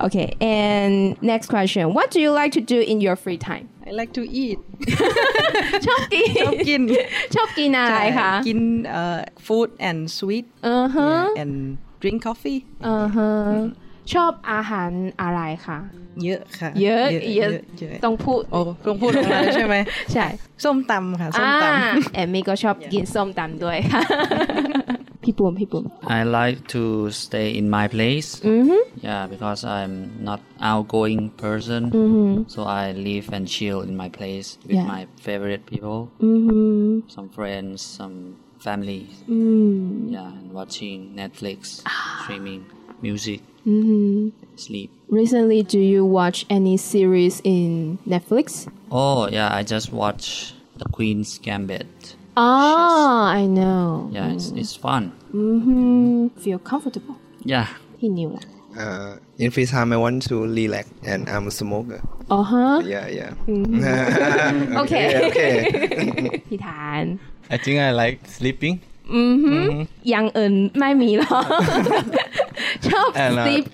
[0.00, 1.94] okay, and next question.
[1.94, 3.68] What do you like to do in your free time?
[3.86, 4.58] I like to eat
[5.86, 6.82] ชอบกิน ชอบกิน
[7.34, 8.60] ชอบกินอะไรคะ กิน
[8.98, 11.54] uh, food and sweet อือฮะ yeah, and
[12.02, 13.30] drink coffee อือฮะ
[14.13, 14.89] ชอบอาหาร
[15.21, 15.79] อะไรคะ
[16.23, 19.75] เยอะค่ะเยอะเยอะเยอะต้องพูดโอ้ต้องพูดออกมาเลยใช่ไหม
[20.13, 20.25] ใช่
[20.63, 24.01] ส้มตำค่ะส้มอ่าตแอมมี่ก็ชอบกินส้มตำด้วยค่ะ
[25.23, 25.85] พี่ปูมพี่ปูม
[26.17, 26.83] I like to
[27.23, 28.29] stay in my place.
[28.53, 28.81] Mm-hmm.
[29.07, 29.95] Yeah, because I'm
[30.29, 30.39] not
[30.71, 31.81] outgoing person.
[32.01, 32.31] Mm-hmm.
[32.53, 34.91] So I live and chill in my place with Yeah.
[34.93, 37.09] my favorite people, Mm-hmm.
[37.15, 38.15] some friends, some
[38.65, 39.03] family.
[39.37, 40.11] Mm.
[40.15, 41.91] Yeah, and watching Netflix, Ah.
[42.21, 42.61] streaming
[43.07, 44.29] music, Mm-hmm.
[44.55, 44.91] Sleep.
[45.09, 48.71] Recently, do you watch any series in Netflix?
[48.91, 52.15] Oh yeah, I just watched The Queen's Gambit.
[52.37, 54.09] Ah, I know.
[54.11, 55.13] Yeah, it's, it's fun.
[55.33, 56.39] Mm-hmm.
[56.39, 57.15] Feel comfortable.
[57.43, 57.67] Yeah.
[57.97, 58.45] He knew that.
[58.77, 62.01] Uh, in free time, I want to relax, and I'm a smoker.
[62.29, 62.81] Uh huh.
[62.83, 63.31] Yeah, yeah.
[63.47, 64.77] Mm-hmm.
[64.83, 65.27] okay.
[65.29, 66.41] okay.
[66.51, 67.17] okay.
[67.49, 68.81] I think I like sleeping.
[69.07, 69.47] Mm-hmm.
[69.47, 69.81] Mm-hmm.
[69.81, 71.25] 嗯哼，养恩卖米了。
[72.81, 73.71] Chop and, uh, Steve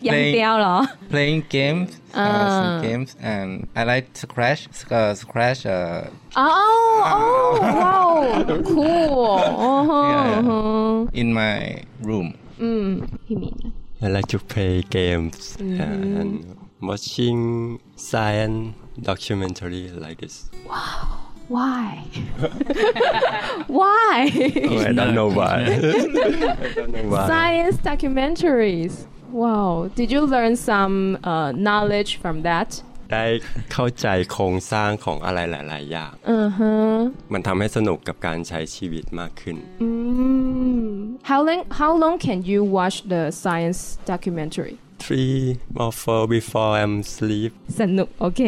[1.09, 2.79] playing, games, uh, ah.
[2.79, 5.65] some games, and I like Scratch, uh, Scratch.
[5.65, 9.35] Uh, Oh, oh, wow, cool.
[9.35, 10.39] Uh-huh, yeah.
[10.39, 11.07] Uh-huh.
[11.13, 12.37] in my room.
[12.57, 13.73] Mm, he mean.
[14.01, 15.81] I like to play games mm-hmm.
[15.81, 20.49] and watching science documentary like this.
[20.65, 21.86] Wow why
[23.78, 24.14] why
[24.70, 25.56] Oh, I don't know why.
[26.64, 27.26] I don't know why.
[27.32, 28.94] science documentaries
[29.42, 32.70] wow did you learn some uh, knowledge from that
[33.12, 33.26] ได้
[33.72, 36.74] เข้าใจโครงสร้างของอะไรหลาย ๆ อย่าง อือฮะ
[37.32, 40.92] มันทำให้สนุกกับการใช้ชีวิตมากขึ้น Mm.
[41.30, 43.80] How long how long can you watch the science
[44.12, 44.74] documentary?
[45.04, 45.42] three
[45.84, 48.42] or four before I'm sleep สนุกโอเค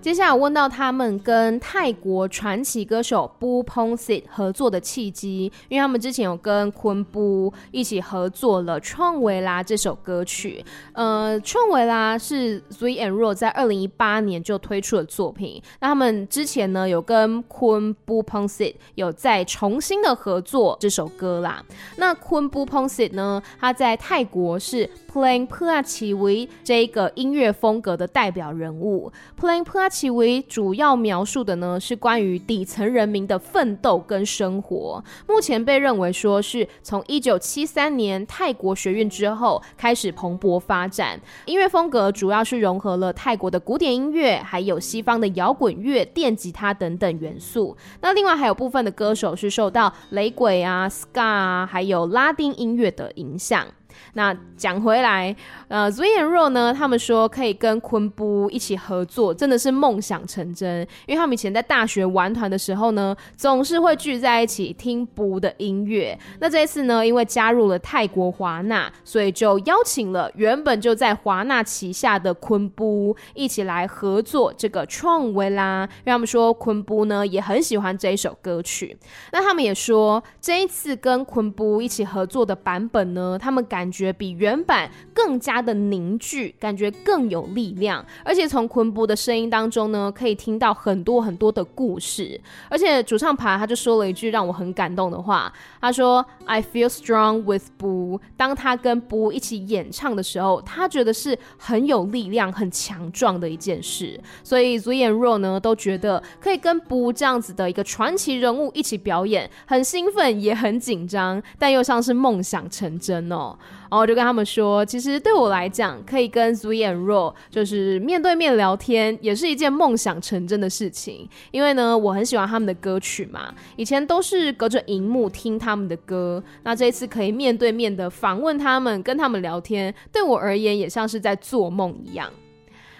[0.00, 10.64] 接下来问到他们跟泰国传奇歌手 Boo Pongsit 合作的契机，因为他们之前有跟昆布一起合作了《创维拉》这首歌曲。
[10.92, 15.60] 呃，《创维拉》是 Three and Ro 在二零一八年就推出的作品。
[15.80, 21.62] 那他们之前呢有跟昆布 p o n s i t 有再重新的合作这首歌啦。
[21.96, 29.12] 那昆布 p o n s i t 呢，他在泰国是 Playing Phuachivit 这个音乐风格的代表人物。
[29.38, 35.02] Plang 其为主要描述的呢，是关于底层人民的奋斗跟生活。
[35.26, 41.20] 目前被认为说是从一九七三年泰国学院之后开始蓬勃发展。
[41.46, 47.76] 音乐风格主要是融合了泰国的古典音乐，还有西方的摇滚乐、电吉他等等元素。
[48.00, 53.66] 那另外还有部分的歌手是受到雷鬼啊、ska 啊，还有拉丁音乐的影响。
[54.14, 55.34] 那讲回来，
[55.68, 60.86] 呃，Zui and Ro 呢，他们说可以跟昆布一起合作，真的是梦想成真。
[61.06, 66.18] 因为他们以前在大学玩团的时候呢，总是会聚在一起听布的音乐。
[66.40, 75.88] 那这一次呢，因为加入了泰国华纳，所以就邀请了原本就在华纳旗下的昆布一起来合作这个创维啦。
[75.98, 78.96] 因为他们说昆布呢也很喜欢这一首歌曲。
[79.32, 92.38] 那他们也说这一次跟昆布一起合作的版本呢，他们感感觉比原版更加的凝聚，感觉更有力量，而且从昆布的声音当中呢，可以听到很多很多的故事。
[92.68, 104.20] 而且主唱爬他就说了一句让我很感动的话，他说：“I feel strong with Boo。”当他跟布一起演唱的时候，他觉得是很有力量、很强壮的一件事。
[104.44, 113.56] 所以 Zui and Ro 呢都觉得可以跟 Boo 这样子的一个传奇人物一起表演，很兴奋也很紧张，但又像是梦想成真哦。
[113.90, 121.28] 然后我就跟他们说，其实对我来讲，可以跟 Zui and Ro 就是面对面聊天，也是一件梦想成真的事情。
[121.50, 132.30] 因为呢，我很喜欢他们的歌曲嘛，以前都是隔着荧幕听他们的歌，那这一次可以面对面的访问他们，跟他们聊天，对我而言也像是在做梦一样。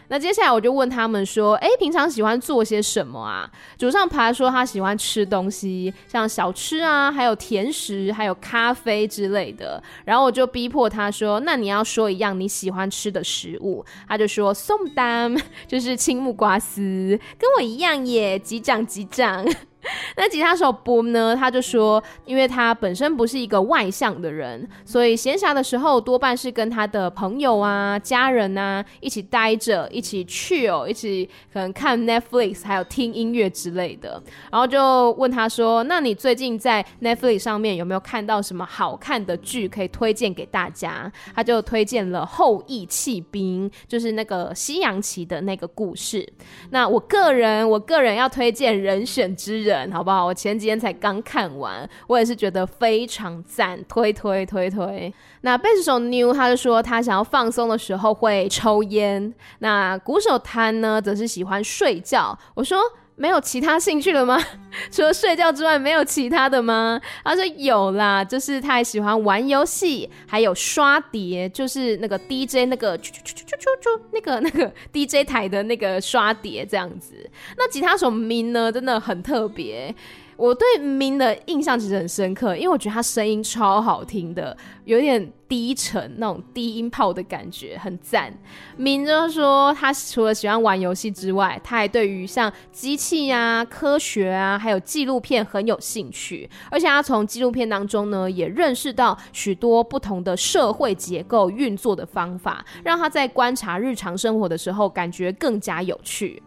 [0.08, 9.82] 那接下来我就问他们说：“哎，平常喜欢做些什么啊？”主上爬说他喜欢吃东西，像小吃啊，还有甜食，还有咖啡之类的。
[10.04, 15.36] 然后我就逼迫他说：“那你要说一样你喜欢吃的食物。”他就说：“松丹，
[15.68, 19.46] 就是青木瓜丝，跟我一样耶，击掌击掌。”
[20.16, 21.36] 那吉他手 Boom 呢？
[21.36, 34.20] 他就说，因为他本身不是一个外向的人，所以闲暇的时候多半是跟他的朋友啊、家人啊一起待着，一起去哦一起可能看 Netflix，还有听音乐之类的。
[34.50, 46.28] 然后就问他说：“那你最近在 Netflix 上面有没有看到什么好看的剧可以推荐给大家？”他就推荐了《后羿弃兵》，就是那个西洋棋的那个故事。
[46.70, 49.64] 那我个人，我个人要推荐《人选之》。
[49.72, 50.26] 人好不好？
[50.26, 55.12] 我前几天才刚看完，我也是觉得非常赞，推推推推。
[55.42, 62.36] 那贝斯手妞他就说他想要放松的时候会抽烟，那鼓手摊呢则是喜欢睡觉。
[62.54, 62.78] 我说
[63.18, 64.40] 没有其他兴趣了吗？
[64.92, 67.00] 除了睡觉之外没有其他的吗？
[67.24, 77.28] 他说有啦，就是他还喜欢玩游戏，还有刷碟，就是那个 DJ 那个啾啾啾啾啾啾那个 那个 DJ 台的那个刷碟这样子。
[77.56, 79.94] 那吉他手 Min 呢，真的很特别。
[80.38, 88.32] 我对明的印象其实很深刻，因为我觉得他声音超好听的，有点低沉那种低音炮的感觉，很赞。
[88.76, 96.48] 明就是说，他除了喜欢玩游戏之外，他还对于像机器啊、科学啊，还有纪录片很有兴趣。
[96.70, 106.40] 而且他从纪录片当中呢，也认识到许多不同的社会结构运作的方法，让他在观察日常生活的时候，感觉更加有趣。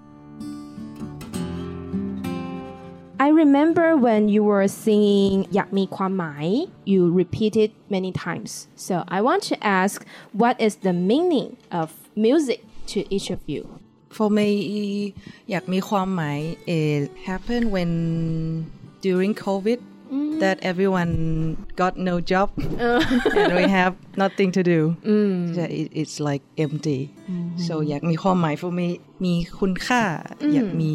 [3.21, 8.69] I remember when you were singing Yakmi Kwamai, you repeated many times.
[8.77, 13.81] So I want to ask, what is the meaning of music to each of you?
[14.11, 15.15] For me,
[15.49, 18.71] Yakmi Kwamai, it happened when
[19.01, 19.81] during COVID
[20.13, 20.41] mm.
[20.41, 24.97] that everyone got no job and we have nothing to do.
[25.05, 25.55] Mm.
[25.55, 27.15] So it, it's like empty.
[27.31, 27.59] Mm-hmm.
[27.59, 30.03] So Yakmi Kwamai for me, มีคุณค่า
[30.41, 30.53] mm.
[30.55, 30.95] อยากมี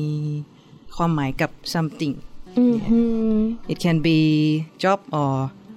[0.96, 2.14] ความหมายกับ something
[2.56, 3.72] mm-hmm.
[3.72, 4.20] it can be
[4.84, 5.34] job or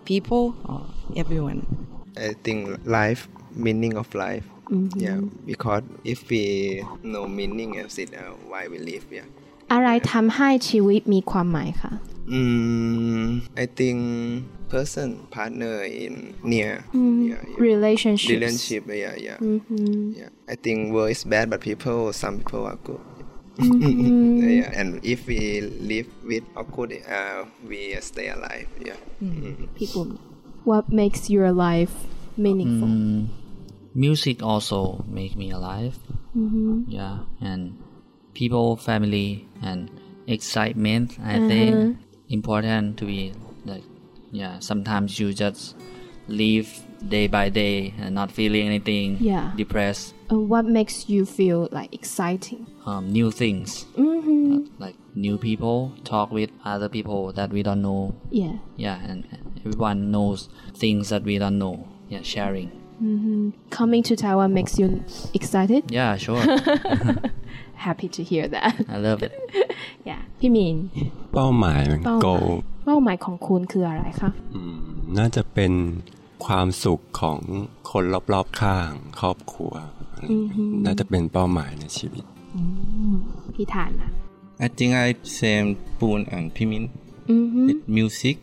[0.08, 0.82] people or
[1.22, 1.60] everyone
[2.28, 2.60] I think
[2.98, 3.22] life
[3.64, 5.00] meaning of life mm-hmm.
[5.04, 5.18] yeah
[5.50, 6.42] because if we
[7.02, 9.28] no meaning of it uh, why we live yeah
[9.72, 11.92] อะไรทำให้ชีวิตมีความหมายคะ
[12.38, 13.24] mm,
[13.62, 13.98] I think
[14.74, 16.14] person partner in
[16.52, 17.56] near mm, yeah, yeah.
[17.68, 20.12] relationship relationship yeah yeah mm-hmm.
[20.20, 23.02] yeah I think world is bad but people some people are good
[23.59, 24.49] Mm-hmm.
[24.49, 28.67] yeah, and if we live with a good, uh, we stay alive.
[28.79, 28.95] Yeah.
[29.21, 29.65] Mm-hmm.
[29.75, 30.17] People,
[30.63, 31.93] what makes your life
[32.37, 32.87] meaningful?
[32.87, 33.27] Mm,
[33.93, 35.97] music also make me alive.
[36.35, 36.87] Mm-hmm.
[36.87, 37.77] Yeah, and
[38.33, 39.91] people, family, and
[40.27, 41.17] excitement.
[41.21, 41.47] I uh-huh.
[41.47, 41.97] think
[42.29, 43.33] important to be
[43.65, 43.83] like,
[44.31, 44.59] yeah.
[44.59, 45.75] Sometimes you just
[46.27, 46.69] live
[47.07, 49.17] day by day and not feeling anything.
[49.19, 49.51] Yeah.
[49.55, 50.13] Depressed.
[50.30, 52.60] And what makes you feel like exciting?
[52.90, 53.68] Um, new things.
[53.96, 54.54] Mm-hmm.
[54.54, 58.02] Uh, like new people, talk with other people that we don't know.
[58.30, 58.56] Yeah.
[58.76, 59.18] Yeah, and
[59.64, 60.48] everyone knows
[60.82, 61.76] things that we don't know.
[62.08, 62.68] Yeah, sharing.
[63.02, 63.50] Mm-hmm.
[63.70, 64.86] Coming to Taiwan makes you
[65.38, 65.82] excited?
[65.90, 66.42] Yeah, sure.
[67.74, 68.72] Happy to hear that.
[68.88, 69.32] I love it.
[70.08, 70.76] yeah พี่มีน
[71.32, 71.82] เป้าหมาย
[72.26, 72.48] goal
[72.84, 74.30] เป้าหมายของคุณคืออะไรคะ
[75.18, 75.72] น่าจะเป็น
[76.46, 77.38] ความสุขของ
[77.90, 78.90] คนรอบๆข้าง
[79.20, 79.72] ครอบครัว
[80.84, 82.24] น่าจะเป็นเป้าหมายในชีวิต
[83.54, 84.10] พี่ฐานนะ
[84.66, 85.06] I think I
[85.40, 86.84] same Poon and Pimin
[87.66, 88.38] with music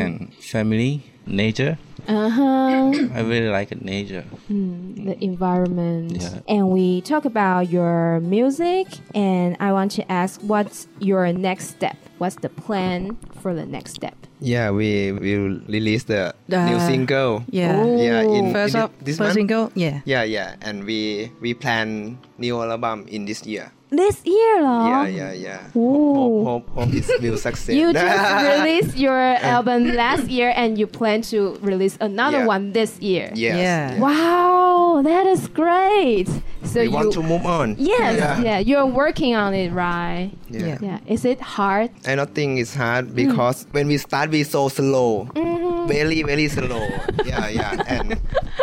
[0.00, 0.12] and
[0.52, 0.92] family
[1.40, 1.74] nature
[2.08, 2.92] uh-huh.
[3.14, 4.24] I really like nature.
[4.50, 6.22] Mm, the environment.
[6.22, 6.40] Yeah.
[6.48, 11.96] And we talk about your music, and I want to ask, what's your next step?
[12.18, 14.19] What's the plan for the next step?
[14.41, 17.45] Yeah, we will release the, the new single.
[17.53, 18.01] Yeah, Ooh.
[18.01, 18.25] yeah.
[18.25, 19.37] In, first, in this first month?
[19.37, 19.71] single.
[19.77, 20.57] Yeah, yeah, yeah.
[20.65, 23.69] And we we plan new album in this year.
[23.91, 24.87] This year, lor.
[24.87, 25.59] Yeah, yeah, yeah.
[25.73, 27.77] Hope, hope, hope it will succeed.
[27.77, 32.45] You just released your album last year, and you plan to release another yeah.
[32.45, 33.31] one this year.
[33.35, 33.59] Yes.
[33.59, 33.99] Yeah.
[33.99, 36.29] Wow, that is great.
[36.63, 37.75] So we you want to move on.
[37.77, 38.39] Yes, yeah.
[38.39, 38.59] yeah.
[38.59, 40.31] You're working on it, right?
[40.49, 40.77] Yeah.
[40.79, 40.99] Yeah.
[41.05, 41.91] Is it hard?
[42.07, 43.73] I don't think it's hard because mm.
[43.73, 45.27] when we start, we so slow.
[45.35, 45.70] Mm-hmm.
[45.87, 46.87] Very, very slow.
[47.25, 47.83] yeah, yeah.
[47.87, 48.19] And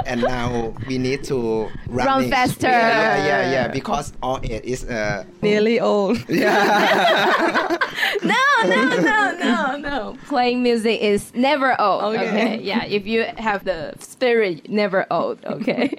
[0.07, 2.67] and now we need to run, run faster.
[2.67, 3.69] Yeah, yeah, yeah.
[3.69, 6.19] Because all it is uh nearly old.
[6.29, 7.77] Yeah.
[8.23, 10.17] no, no, no, no, no.
[10.29, 12.15] Playing music is never old.
[12.15, 12.29] Okay.
[12.29, 12.63] okay.
[12.63, 12.85] Yeah.
[12.85, 15.45] If you have the spirit, never old.
[15.45, 15.93] Okay.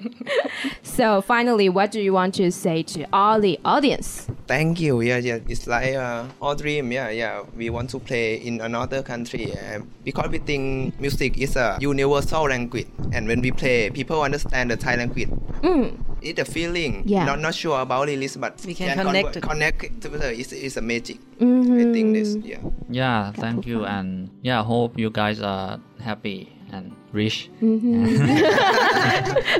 [0.82, 4.26] so finally, what do you want to say to all the audience?
[4.46, 5.00] Thank you.
[5.00, 5.38] Yeah, yeah.
[5.48, 6.90] It's like uh, our dream.
[6.90, 7.42] Yeah, yeah.
[7.56, 12.43] We want to play in another country uh, because we think music is a universal
[12.43, 15.29] language, and when we play, people understand the Thai language.
[15.61, 15.99] Mm.
[16.21, 17.03] It's a feeling.
[17.05, 17.25] Yeah.
[17.25, 19.41] Not not sure about lyrics, but we can, can connect.
[19.41, 20.31] Connect together.
[20.31, 21.19] It's, it's a magic.
[21.39, 21.79] Mm-hmm.
[21.79, 22.29] I think this.
[22.51, 22.61] Yeah.
[22.89, 23.31] Yeah.
[23.33, 24.63] Thank you, and yeah.
[24.63, 26.85] Hope you guys are happy and
[27.19, 27.37] rich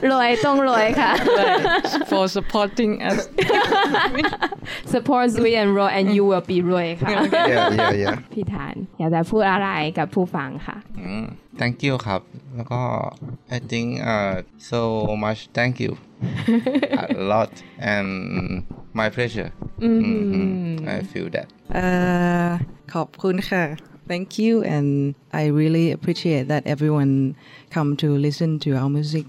[0.11, 1.11] รวยต้อง รวยค่ะ
[2.11, 3.19] for supporting us
[4.93, 7.09] support we and roy and you will be รวยค่ะ
[7.51, 10.77] yeah yeah yeah พี่ฐานอยากจะพูดอะไรกับผู้ฟังค่ะ
[11.59, 12.21] thank you ครับ
[12.55, 12.81] แล้วก็
[13.55, 14.35] I think uh
[14.71, 14.81] so
[15.23, 15.91] much thank you
[17.03, 17.51] a lot
[17.93, 18.09] and
[18.99, 19.49] my pleasure
[20.95, 21.47] I feel that
[22.93, 23.63] ขอบคุณค่ะ
[24.11, 24.89] thank you and
[25.41, 27.13] I really appreciate that everyone
[27.75, 29.25] come to listen to our music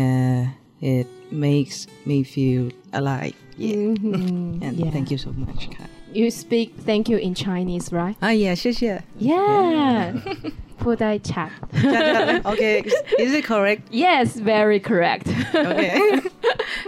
[0.00, 0.42] uh,
[0.80, 1.08] it
[1.46, 1.76] makes
[2.08, 2.62] me feel
[2.92, 4.62] alive yeah mm-hmm.
[4.64, 4.90] and yeah.
[4.94, 5.60] thank you so much
[6.12, 10.12] you speak thank you in Chinese right ah yeah 谢谢 yeah
[10.82, 11.50] พูดได้ชัด
[12.50, 12.76] okay
[13.24, 15.26] is it correct yes very correct
[15.68, 15.94] okay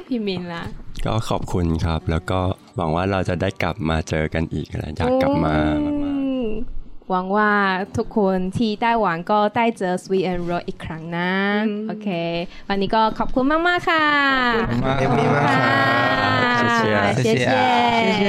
[0.06, 0.64] พี่มินล่ะ
[1.04, 2.40] ก็ขอบคุณครับ แล้วก็
[2.76, 5.56] หวังว่าเราจะได้กลับมาเจอกันอีกนะอยากกลับมา
[6.04, 6.20] มาก
[7.10, 7.52] หวังว่า
[7.96, 11.32] ทุกคนที่ไต้หวันก็ได้เจอ Sweet and Roll อีกครั้งนะ
[11.88, 12.08] โอเค
[12.68, 14.06] วันนี้ก็ขอบคุณมาก ๆ ค่ะ
[14.58, 17.46] ขอบคุณมากค่ะ谢谢谢
[18.22, 18.24] 谢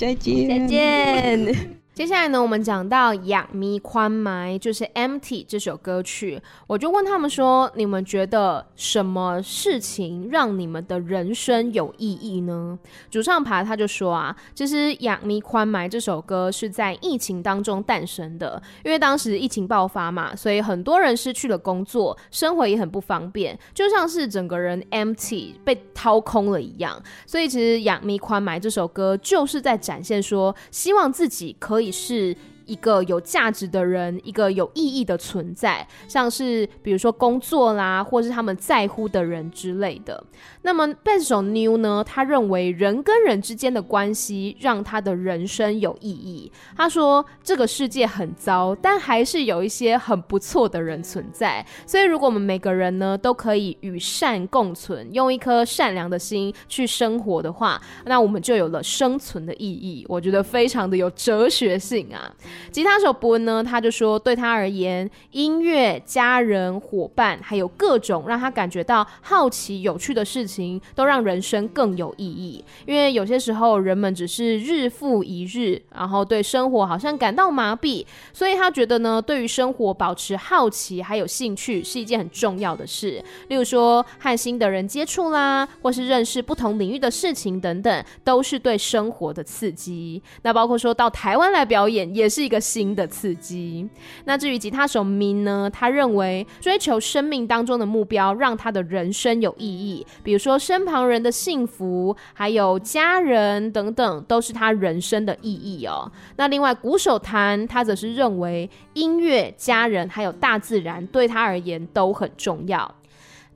[0.00, 12.77] 再见再见 接下来呢，我们讲到《仰咪宽埋》就是 Empty 这首歌曲，我就问他们说：你们觉得什么事情让你们的人生有意义呢？
[13.09, 27.01] 主唱爬他就说啊，其实《仰咪宽埋》这首歌是在疫情当中诞生的，因为当时疫情爆发嘛，所以很多人失去了工作，生活也很不方便，就像是整个人 empty 被掏空了一样。
[27.25, 31.86] 所以其实《仰咪宽埋》这首歌就是在展现说，希望自己可以。
[31.87, 32.35] 你是
[32.67, 40.23] 一个有价值的人，一个有意义的存在，像是比如说工作啦，或是他们在乎的人之类的。
[40.61, 46.51] 那么贝斯手妞呢，他认为人跟人之间的关系让他的人生有意义。
[46.75, 51.65] 他说这个世界很糟，但还是有一些很不错的人存在。
[51.85, 60.05] 所以如果我们每个人呢都可以与善共存，用一颗善良的心去生活的话，那我们就有了生存的意义。
[60.09, 62.29] 我觉得非常的有哲学性啊。
[62.71, 72.63] 吉他手伯恩呢，他就说，对他而言，音乐、家人、伙伴，还有各种让他感觉到好奇、有趣的事情，都让人生更有意义。
[72.85, 83.23] 因为有些时候，人们只是日复一日，然后对生活好像感到麻痹，所以他觉得呢，对于生活保持好奇还有兴趣是一件很重要的事。
[83.47, 90.21] 例如说，和新的人接触啦，或是认识不同领域的事情等等，都是对生活的刺激。
[90.43, 93.87] 那包括说到台湾来表演，也是一个新的刺激。
[94.25, 100.07] 那至于吉他手 Min 呢，他认为追求生命当中的目标，让他的人生有意义。
[100.23, 106.11] 比如说身旁人的幸福，还有家人等等，都是他人生的意义哦。
[106.37, 112.95] 那另外鼓手弹，他则是认为音乐、家人还有大自然对他而言都很重要。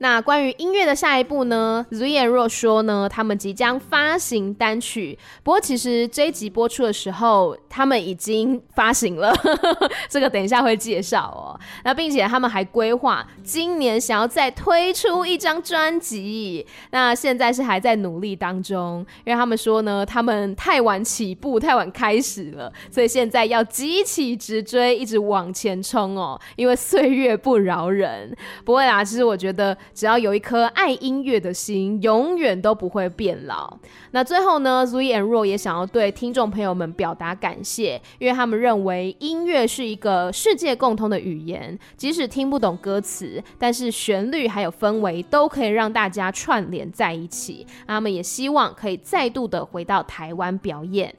[0.02, 5.16] 那关于音乐的下一步呢？Zui and Ro 说呢，他们即将发行单曲。
[5.44, 9.32] 不过其实这一集播出的时候，他们已经发行了，
[10.10, 11.54] 这个等一下会介绍哦。
[11.84, 16.66] 那并且他们还规划今年想要再推出一张专辑。
[16.90, 26.36] 那现在是还在努力当中，因为他们说呢，他们太晚起步，太晚开始了，所以现在要急起直追，一直往前冲哦。
[26.56, 28.36] 因为岁月不饶人。
[28.64, 29.78] 不会啦，其实我觉得。
[29.94, 33.78] 只要有一颗爱音乐的心，永远都不会变老。
[34.12, 47.66] 那最后呢，Zui and Ro 也想要对听众朋友们表达感谢，因为他们认为音乐是一个世界共通的语言，即使听不懂歌词，但是旋律还有氛围都可以让大家串联在一起。
[47.86, 51.14] 他们也希望可以再度的回到台湾表演。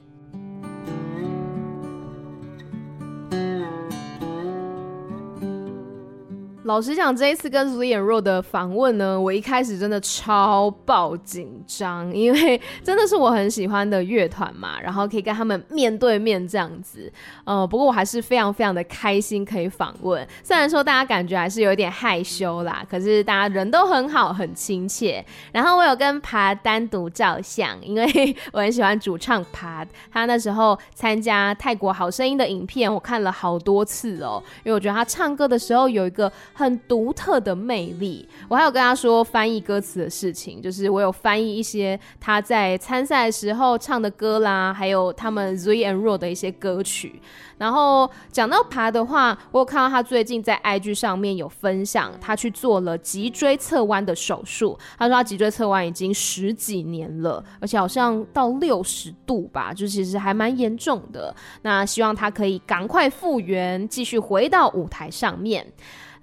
[6.64, 17.12] 老实讲，这一次跟 Zui and Ro 的访问呢，我一开始真的超爆紧张，因为真的是我很喜欢的乐团嘛，然后可以跟他们面对面这样子，
[17.44, 20.26] 呃，不过我还是非常非常的开心可以访问。
[20.42, 25.22] 虽然说大家感觉还是有点害羞啦，可是大家人都很好，很亲切。
[25.52, 36.32] 然后我有跟爬单独照相，因为我很喜欢主唱爬他那时候参加泰国好声音的影片，我看了好多次哦，因为我觉得他唱歌的时候有一个。
[36.54, 47.20] 很独特的魅力，我还有跟他说翻译歌词的事情，就是我有翻译一些他在参赛的时候唱的歌啦，还有他们 Z and Ro 的一些歌曲。
[47.56, 54.78] 然后讲到爬的话，我有看到他最近在 IG 上面有分享，他去做了脊椎侧弯的手术。
[54.98, 61.34] 他说他脊椎侧弯已经十几年了，而且好像到六十度吧，就其实还蛮严重的。
[61.62, 65.64] 那希望他可以赶快复原，继续回到舞台上面。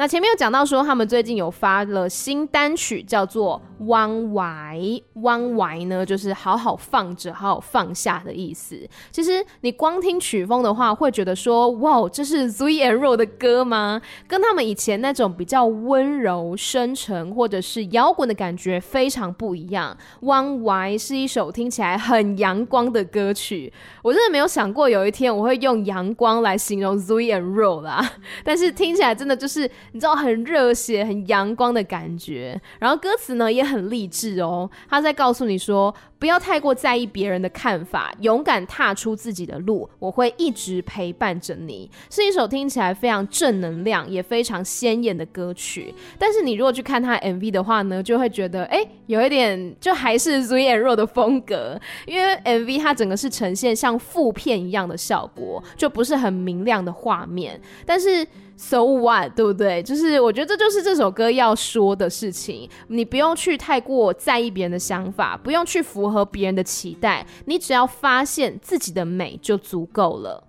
[0.02, 5.00] 那前面有讲到说，他们最近有发了新单曲，叫做《Wang Wai》。
[5.14, 8.76] Wang Wai 呢，就是好好放着，好好放下的意思。
[9.12, 14.02] 其实你光听曲风的话，会觉得说，哇，这是 Zui and Roll 的歌吗？
[14.28, 19.96] 跟他们以前那种比较温柔、深沉或者是摇滚的感觉非常不一样。
[20.24, 23.72] Wang Wai 是一首听起来很阳光的歌曲。
[24.02, 29.70] 我真的没有想过有一天我会用阳光来形容 Zui and Roll 啦， 但是听起来真的就是。
[29.94, 34.70] 你知道很热血、很阳光的感觉，然后歌词呢也很励志哦。
[34.90, 41.90] 他在告诉你说，不要太过在意别人的看法，勇敢踏出自己的路，我会一直陪伴着你。
[42.10, 45.94] 是一首听起来非常正能量，也非常鲜艳的歌曲。
[46.18, 58.26] 但是你如果去看他 MV 的话呢，就会觉得，哎，有一点就还是 Zui and Ro 的风格，因为 MV 它整个是呈现像负片一样的效果，就不是很明亮的画面，但是。
[58.64, 59.82] So what，对不对？
[59.82, 62.70] 就是我觉得这就是这首歌要说的事情。
[62.90, 70.44] 你不用去太过在意别人的想法，不用去符合别人的期待，你只要发现自己的美就足够了。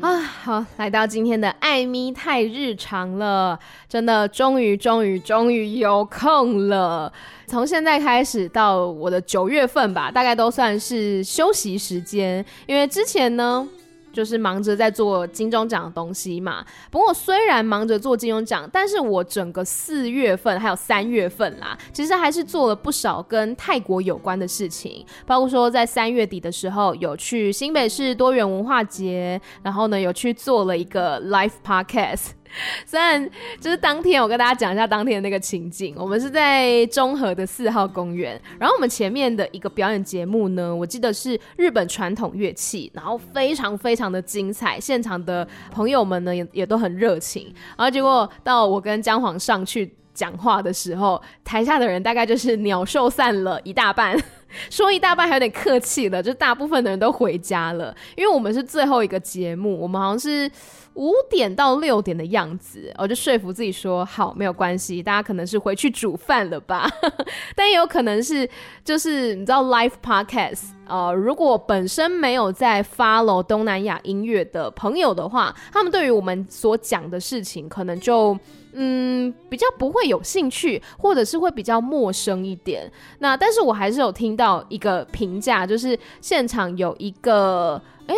[0.00, 7.12] 啊，好，来到今天的艾咪太日常了，真的，终于，终于，终于有空了。
[7.46, 13.68] 从现在开始到我的九月份吧，大概都算是休息时间，因为之前呢。
[14.12, 16.64] 就是忙着在做金钟奖的东西嘛。
[16.90, 25.04] 不过虽然忙着做金钟奖，但是我整个四月份还有三月份啦，其实还是做了不少跟泰国有关的事情。
[25.26, 32.39] 包括说在三月底的时候，有去新北市多元文化节，然后呢有去做了一个 live podcast。
[32.84, 33.30] 虽然
[33.60, 35.94] 就是当天，我跟大家讲一下当天的那个情景。
[35.96, 44.80] 我们是在中和的四号公园，然后我们前面的一个表演节目呢，我记得是日本传统乐器，然后非常非常的精彩。
[44.80, 47.54] 现场的朋友们呢，也也都很热情。
[47.76, 54.20] 然后结果到我跟姜黄上去讲话的时候，台下的人大概就是鸟兽散了一大半。
[54.68, 60.50] 说一大半还有点客气了，就大部分的人都回家了，因为我们是最后一个节目，我们好像是。
[60.94, 66.90] 五点到六点的样子，我就说服自己说好，没有关系，大家可能是回去煮饭了吧，
[67.54, 68.48] 但也有可能是
[68.84, 78.36] 就是你知道 live podcast，呃，如果本身没有在 follow 东南亚音乐的朋友的话，他们对于我们所讲的事情，可能就
[78.72, 82.90] 嗯比较不会有兴趣，或者是会比较陌生一点。
[83.20, 88.14] 那但是我还是有听到一个评价，就是现场有一个哎。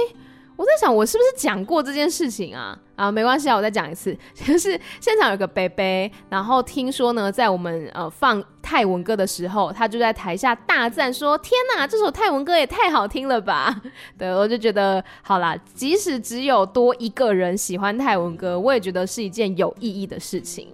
[0.57, 2.79] 我在想，我是不是讲过这件事情啊？
[2.97, 13.83] 啊，没关系啊，我再讲一次， 就是现场有个 baby，，然后听说呢，在我们呃放泰文歌的时候，他就在台下大赞说：“天哪，这首泰文歌也太好听了吧！”
[14.17, 20.69] 对，我就觉得好啦，即使只有多一个人喜欢泰文歌，我也觉得是一件有意义的事情。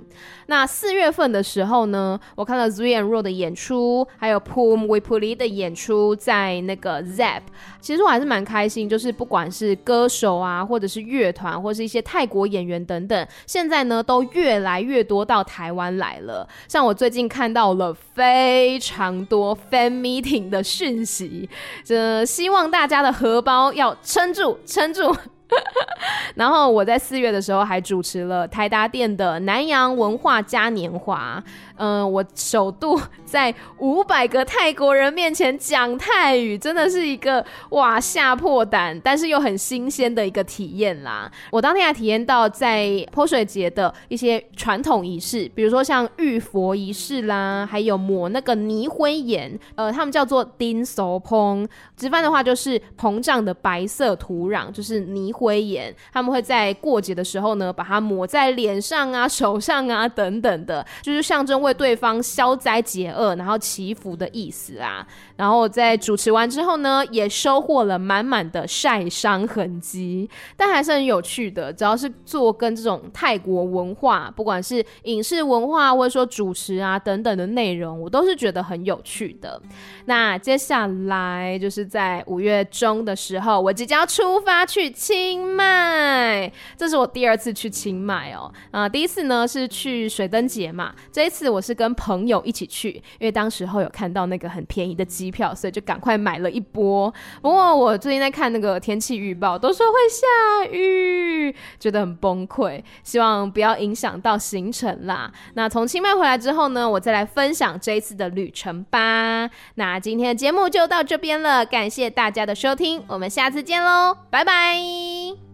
[0.46, 7.42] 那四月份的时候呢，我看了 Zui and Ro 的演出，还有 Poom Wipuli 的演出，在那个 Zap，
[7.80, 16.48] 其实我还是蛮开心，就是不管是歌手啊，或者是乐团，或是一些泰国演员等等，现在呢都越来越多到台湾来了。
[16.66, 21.46] 像我最近看到了非常多 Fan Meeting 的讯息，
[21.84, 25.14] 这希望大家的荷包要撑住，撑住。
[26.36, 31.42] 然后我在四月的时候还主持了台达店的南洋文化嘉年华。
[31.80, 41.30] 嗯、我首度在五百个泰国人面前讲泰语，真的是一个哇吓破胆，但是又很新鲜的一个体验啦。
[41.52, 51.64] 我当天还体验到在泼水节的一些传统仪式，比如说像浴佛仪式啦，还有抹那个泥灰盐，呃，他们叫做丁手蓬，
[51.96, 55.94] 直翻的话就是膨胀的白色土壤，就是泥灰岩。
[56.12, 61.72] 他们会在过节的时候呢，把它抹在脸上啊、手上啊等等的，就是象征为。
[61.78, 65.06] 对方消灾解厄，然后祈福的意思啊。
[65.36, 71.72] 然后在主持完之后呢，也收获了满满的晒伤痕迹，但还是很有趣的。
[71.72, 79.62] 只要是做跟这种泰国文化，不管是影视文化或者说主持啊等等的内容，我都是觉得很有趣的。
[80.06, 84.90] 那接下来就是在五月中的时候，我即将出发去
[85.30, 88.52] 清迈，这是我第二次去清迈哦。
[88.72, 91.62] 啊，第一次呢是去水灯节嘛，这一次我。
[91.68, 97.12] 是跟朋友一起去，因为当时候有看到那个很便宜的机票，所以就赶快买了一波。
[97.42, 102.82] 不过我最近在看那个天气预报，都说会下雨，觉得很崩溃。
[103.04, 105.30] 希望不要影响到行程啦。
[105.52, 109.50] 那从清迈回来之后呢，我再来分享这一次的旅程吧。
[109.74, 115.17] 那今天的节目就到这边了，感谢大家的收听，我们下次见喽，拜拜。
[115.18, 115.47] Bye.